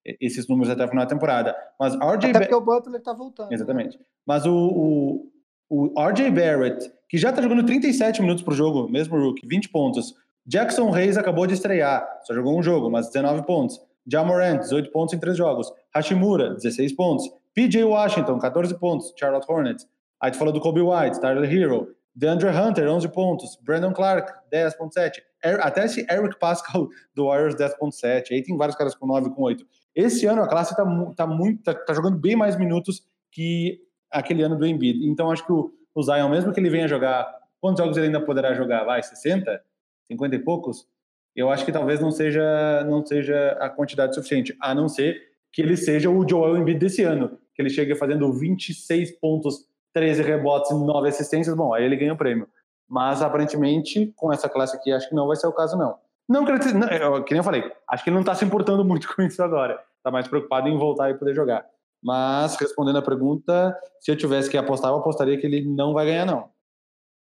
[0.05, 1.55] esses números até o final da temporada.
[1.79, 3.49] Mas RJ até porque o Butler está voltando.
[3.49, 3.55] Né?
[3.55, 3.97] Exatamente.
[3.97, 4.03] Né?
[4.25, 5.29] Mas o,
[5.69, 9.69] o, o RJ Barrett, que já está jogando 37 minutos por jogo, mesmo rookie, 20
[9.69, 10.13] pontos.
[10.45, 13.79] Jackson Reis acabou de estrear, só jogou um jogo, mas 19 pontos.
[14.05, 15.71] Jamorant, 18 pontos em 3 jogos.
[15.95, 17.29] Hashimura, 16 pontos.
[17.53, 19.13] PJ Washington, 14 pontos.
[19.17, 19.87] Charlotte Hornets.
[20.19, 21.95] Aí tu falou do Kobe White, Tyler Hero.
[22.15, 23.57] DeAndre Hunter, 11 pontos.
[23.61, 25.21] Brandon Clark, 10.7.
[25.61, 28.31] Até esse Eric Pascal do Warriors, 10.7.
[28.31, 29.65] Aí tem vários caras com 9, com 8.
[29.95, 30.83] Esse ano a classe está
[31.15, 33.79] tá muito, tá, tá, jogando bem mais minutos que
[34.11, 35.07] aquele ano do Embiid.
[35.07, 37.31] Então acho que o, o Zion, mesmo que ele venha jogar,
[37.61, 38.83] quantos jogos ele ainda poderá jogar?
[38.83, 39.61] Vai, 60?
[40.07, 40.87] 50 e poucos?
[41.35, 45.61] Eu acho que talvez não seja, não seja a quantidade suficiente, a não ser que
[45.61, 50.71] ele seja o Joel Embiid desse ano, que ele chegue fazendo 26 pontos, 13 rebotes
[50.71, 51.55] e 9 assistências.
[51.55, 52.47] Bom, aí ele ganha o prêmio.
[52.87, 55.97] Mas aparentemente, com essa classe aqui, acho que não vai ser o caso, não.
[56.27, 59.41] Não, que nem eu falei, acho que ele não está se importando muito com isso
[59.43, 59.83] agora.
[59.97, 61.65] Está mais preocupado em voltar e poder jogar.
[62.03, 66.05] Mas, respondendo a pergunta, se eu tivesse que apostar, eu apostaria que ele não vai
[66.05, 66.51] ganhar, não.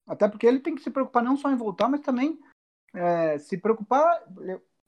[0.07, 2.39] Até porque ele tem que se preocupar não só em voltar, mas também
[2.93, 4.23] é, se preocupar,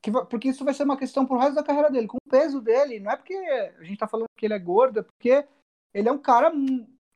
[0.02, 2.08] que, porque isso vai ser uma questão pro resto da carreira dele.
[2.08, 5.00] Com o peso dele, não é porque a gente está falando que ele é gordo,
[5.00, 5.46] é porque
[5.94, 6.52] ele é um cara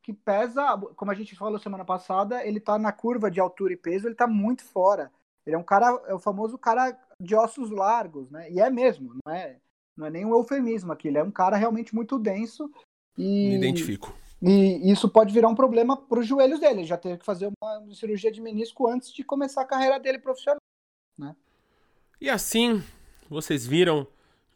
[0.01, 3.77] que pesa, como a gente falou semana passada, ele está na curva de altura e
[3.77, 5.11] peso, ele está muito fora.
[5.45, 8.49] Ele é um cara, é o famoso cara de ossos largos, né?
[8.51, 9.57] E é mesmo, não é,
[9.95, 12.71] não é nem um eufemismo aqui, ele é um cara realmente muito denso
[13.17, 13.49] e...
[13.49, 14.13] Me identifico.
[14.41, 16.81] E isso pode virar um problema para os joelhos dele.
[16.81, 20.19] Ele já teve que fazer uma cirurgia de menisco antes de começar a carreira dele
[20.19, 20.59] profissional.
[21.17, 21.33] Né?
[22.19, 22.83] E assim,
[23.29, 24.05] vocês viram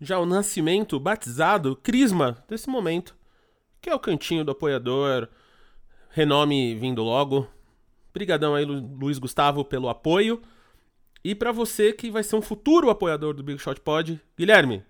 [0.02, 3.16] já o nascimento, batizado, crisma desse momento,
[3.82, 5.30] que é o cantinho do apoiador,
[6.10, 7.48] renome vindo logo.
[8.14, 10.42] Brigadão aí, Luiz Gustavo, pelo apoio.
[11.24, 14.84] E para você que vai ser um futuro apoiador do Big Shot Pod, Guilherme, o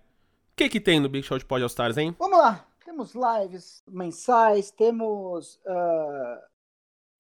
[0.56, 2.16] que que tem no Big Shot Pod All Stars, hein?
[2.20, 2.68] Vamos lá.
[2.84, 6.42] Temos lives mensais, temos uh,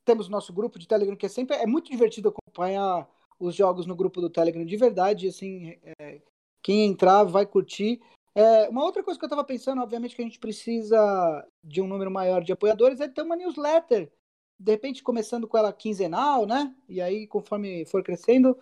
[0.06, 3.08] temos nosso grupo de Telegram que é sempre é muito divertido acompanhar
[3.40, 6.22] os jogos no grupo do Telegram de verdade, assim, é,
[6.64, 8.02] quem entrar vai curtir.
[8.34, 11.88] É, uma outra coisa que eu estava pensando, obviamente que a gente precisa de um
[11.88, 14.12] número maior de apoiadores, é ter uma newsletter,
[14.60, 16.74] de repente começando com ela quinzenal, né?
[16.88, 18.58] E aí conforme for crescendo,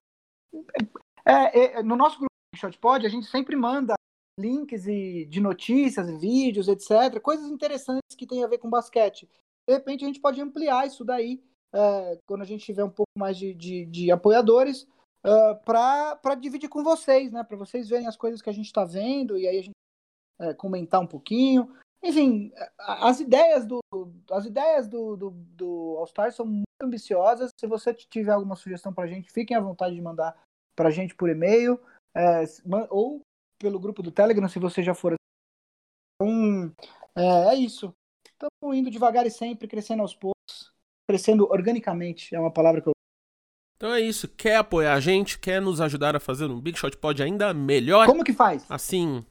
[1.25, 3.95] é, é no nosso grupo ShotPod a gente sempre manda
[4.39, 7.19] links e, de notícias, vídeos, etc.
[7.21, 9.29] Coisas interessantes que tem a ver com basquete.
[9.67, 11.41] De repente a gente pode ampliar isso daí
[11.73, 14.87] é, quando a gente tiver um pouco mais de, de, de apoiadores
[15.25, 17.43] uh, para dividir com vocês, né?
[17.43, 19.75] Para vocês verem as coisas que a gente está vendo e aí a gente
[20.39, 21.73] é, comentar um pouquinho.
[22.03, 23.79] Enfim, as ideias do
[24.29, 27.51] as ideias do, do, do All Star são muito ambiciosas.
[27.59, 30.37] Se você tiver alguma sugestão para a gente, fiquem à vontade de mandar
[30.75, 31.79] para a gente por e-mail
[32.15, 32.43] é,
[32.89, 33.21] ou
[33.59, 35.15] pelo grupo do Telegram, se você já for.
[36.21, 36.73] Então,
[37.15, 37.93] é, é isso.
[38.25, 40.71] Estamos indo devagar e sempre, crescendo aos poucos,
[41.09, 42.91] crescendo organicamente, é uma palavra que eu.
[43.77, 44.27] Então é isso.
[44.27, 45.37] Quer apoiar a gente?
[45.39, 48.05] Quer nos ajudar a fazer um Big Shot Pod ainda melhor?
[48.05, 48.65] Como que faz?
[48.69, 49.25] Assim.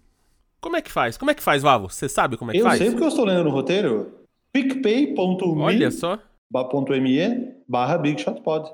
[0.60, 1.16] Como é que faz?
[1.18, 1.90] Como é que faz, Vavo?
[1.90, 2.80] Você sabe como é que eu faz?
[2.80, 4.26] Eu sei porque eu estou lendo no roteiro.
[4.52, 6.18] picpay.me Olha só.
[6.50, 8.70] .me barra Big Shot Pod.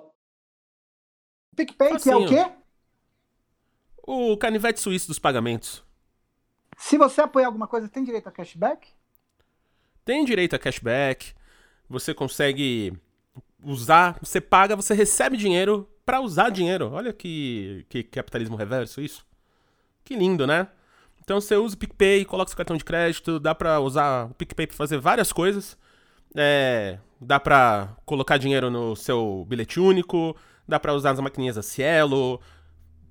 [1.56, 2.59] PicPay, que é o quê?
[4.12, 5.84] O canivete suíço dos pagamentos.
[6.76, 8.88] Se você apoiar alguma coisa, tem direito a cashback?
[10.04, 11.32] Tem direito a cashback.
[11.88, 12.92] Você consegue
[13.62, 16.90] usar, você paga, você recebe dinheiro para usar dinheiro.
[16.90, 19.24] Olha que, que capitalismo reverso isso.
[20.02, 20.66] Que lindo, né?
[21.22, 24.66] Então você usa o PicPay, coloca seu cartão de crédito, dá para usar o PicPay
[24.66, 25.78] para fazer várias coisas.
[26.34, 30.36] É, dá para colocar dinheiro no seu bilhete único,
[30.66, 32.40] dá para usar as maquininhas da Cielo,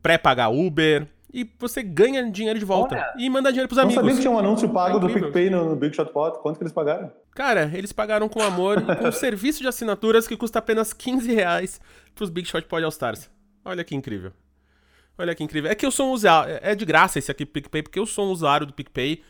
[0.02, 1.08] pré-pagar Uber.
[1.32, 2.96] E você ganha dinheiro de volta.
[2.96, 3.96] Olha, e manda dinheiro pros amigos.
[3.96, 6.40] Não sabia que tinha um anúncio pago é do PicPay no, no Big Shot Pot.
[6.40, 7.12] Quanto que eles pagaram?
[7.36, 11.32] Cara, eles pagaram com amor e com um serviço de assinaturas que custa apenas 15
[11.32, 11.80] reais
[12.16, 13.30] pros Big Shot Pod All Stars.
[13.64, 14.32] Olha que incrível.
[15.20, 15.70] Olha que incrível.
[15.70, 16.58] É que eu sou um usuário.
[16.64, 19.22] É de graça esse aqui PicPay, porque eu sou um usuário do PicPay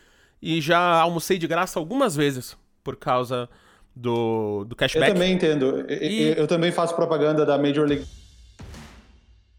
[0.42, 3.50] e já almocei de graça algumas vezes por causa
[3.96, 5.10] do, do cashback.
[5.10, 5.86] Eu também entendo.
[5.90, 6.30] E...
[6.30, 8.06] Eu, eu também faço propaganda da Major League.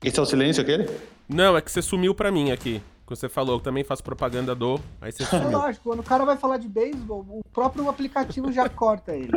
[0.03, 0.89] Esse é o silêncio aquele?
[1.29, 2.81] Não, é que você sumiu pra mim aqui.
[3.07, 4.81] Você falou, eu também faço propaganda do.
[5.01, 5.51] Aí você sumiu.
[5.51, 9.31] Lógico, quando o cara vai falar de beisebol, o próprio aplicativo já corta ele.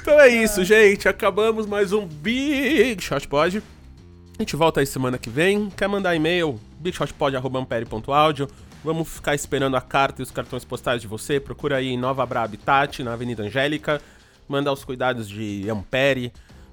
[0.00, 1.08] então é isso, gente.
[1.08, 3.62] Acabamos mais um Big Shot Pod.
[4.38, 5.68] A gente volta aí semana que vem.
[5.70, 6.58] Quer mandar e-mail?
[6.78, 8.48] bigshotpod.ampere.audio.
[8.82, 11.38] Vamos ficar esperando a carta e os cartões postais de você.
[11.38, 14.00] Procura aí em Nova Bra Habitat, na Avenida Angélica.
[14.48, 16.32] Manda os cuidados de Ampere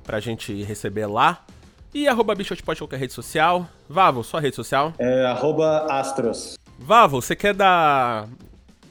[0.09, 1.45] pra gente receber lá.
[1.93, 3.69] E arroba Bichotpod em qualquer rede social.
[3.87, 4.91] Vavo, sua rede social?
[4.97, 6.57] É arroba Astros.
[6.79, 8.27] Vavo, você quer dar.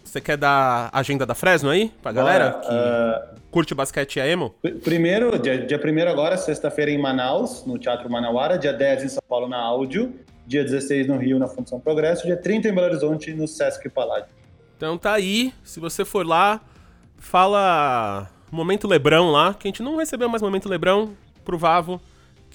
[0.05, 3.41] Você quer dar agenda da Fresno aí pra galera Bora, que uh...
[3.51, 4.55] curte basquete e a emo?
[4.85, 9.23] Primeiro, dia, dia primeiro agora, sexta-feira em Manaus, no Teatro Manauara, dia 10 em São
[9.29, 10.15] Paulo na Áudio,
[10.47, 14.31] dia 16 no Rio na Função Progresso, dia 30 em Belo Horizonte no Sesc Paládio.
[14.77, 16.61] Então tá aí, se você for lá,
[17.19, 21.11] fala Momento Lebrão lá, que a gente não recebeu mais Momento Lebrão
[21.45, 22.01] pro Vavo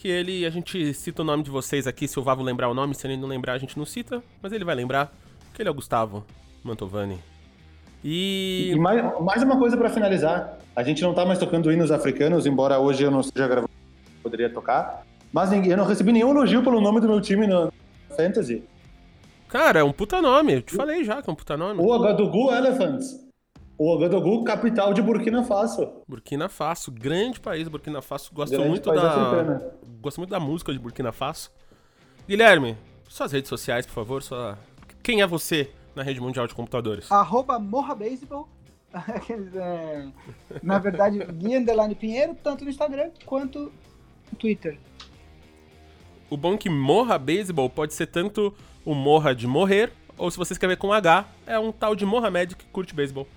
[0.03, 2.73] que ele, a gente cita o nome de vocês aqui, se o Vavo lembrar o
[2.73, 5.13] nome, se ele não lembrar, a gente não cita, mas ele vai lembrar,
[5.53, 6.25] que ele é o Gustavo
[6.61, 7.17] Mantovani.
[8.03, 11.89] E, e mais, mais, uma coisa para finalizar, a gente não tá mais tocando hinos
[11.89, 13.71] africanos, embora hoje eu não esteja gravando,
[14.21, 17.71] poderia tocar, mas eu não recebi nenhum elogio pelo nome do meu time no
[18.09, 18.61] Fantasy.
[19.47, 21.79] Cara, é um puta nome, eu te falei já que é um puta nome.
[21.81, 23.22] O Agadugu Elephants.
[23.77, 25.91] O Ouagadougou, capital de Burkina Faso.
[26.07, 28.31] Burkina Faso, grande país, Burkina Faso.
[28.31, 31.51] Gosto grande muito da gosto muito da música de Burkina Faso.
[32.27, 32.77] Guilherme,
[33.09, 34.57] suas redes sociais, por favor, sua...
[35.01, 37.11] quem é você na rede mundial de computadores?
[37.11, 38.47] Arroba Morra Baseball.
[39.55, 40.07] É,
[40.61, 43.71] na verdade, Gui Underline Pinheiro, tanto no Instagram quanto
[44.31, 44.77] no Twitter.
[46.29, 48.53] O bom é que Morra Baseball pode ser tanto
[48.85, 52.55] o Morra de morrer, ou se você escrever com H, é um tal de Mohamed
[52.55, 53.27] que curte beisebol.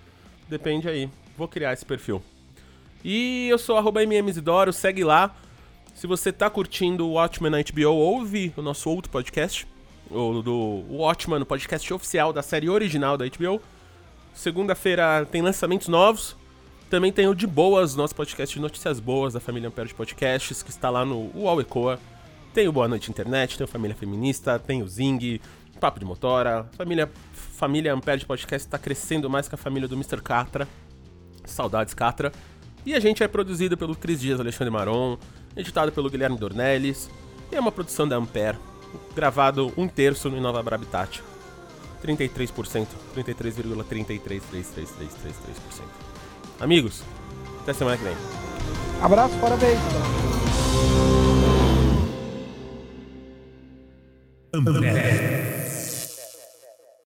[0.49, 1.11] Depende aí.
[1.37, 2.23] Vou criar esse perfil.
[3.05, 5.35] E eu sou arroba MMZidoro, segue lá.
[5.95, 9.67] Se você tá curtindo o Watchmen na HBO, ouve o nosso outro podcast,
[10.11, 13.61] o do Watchmen, o podcast oficial da série original da HBO.
[14.35, 16.37] Segunda-feira tem lançamentos novos.
[16.91, 20.63] Também tem o De Boas, nosso podcast de notícias boas da família Ampere de Podcasts,
[20.63, 21.99] que está lá no UOL Ecoa.
[22.55, 25.41] Tem o Boa Noite Internet, tem o Família Feminista, tem o Zing,
[25.81, 26.69] Papo de Motora.
[26.77, 27.11] Família,
[27.57, 30.21] família Ampere de Podcast está crescendo mais que a família do Mr.
[30.23, 30.69] Catra.
[31.45, 32.31] Saudades, Catra.
[32.85, 35.19] E a gente é produzido pelo Cris Dias Alexandre Maron,
[35.57, 37.11] editado pelo Guilherme Dornelles,
[37.51, 38.59] e é uma produção da Ampere,
[39.15, 41.21] gravado um terço no Nova Habitat.
[42.05, 42.87] 33%,
[43.17, 45.83] 33,333333%.
[46.61, 47.03] Amigos,
[47.63, 48.15] até semana que vem.
[49.03, 49.81] Abraço, parabéns.
[54.55, 55.56] Ampere.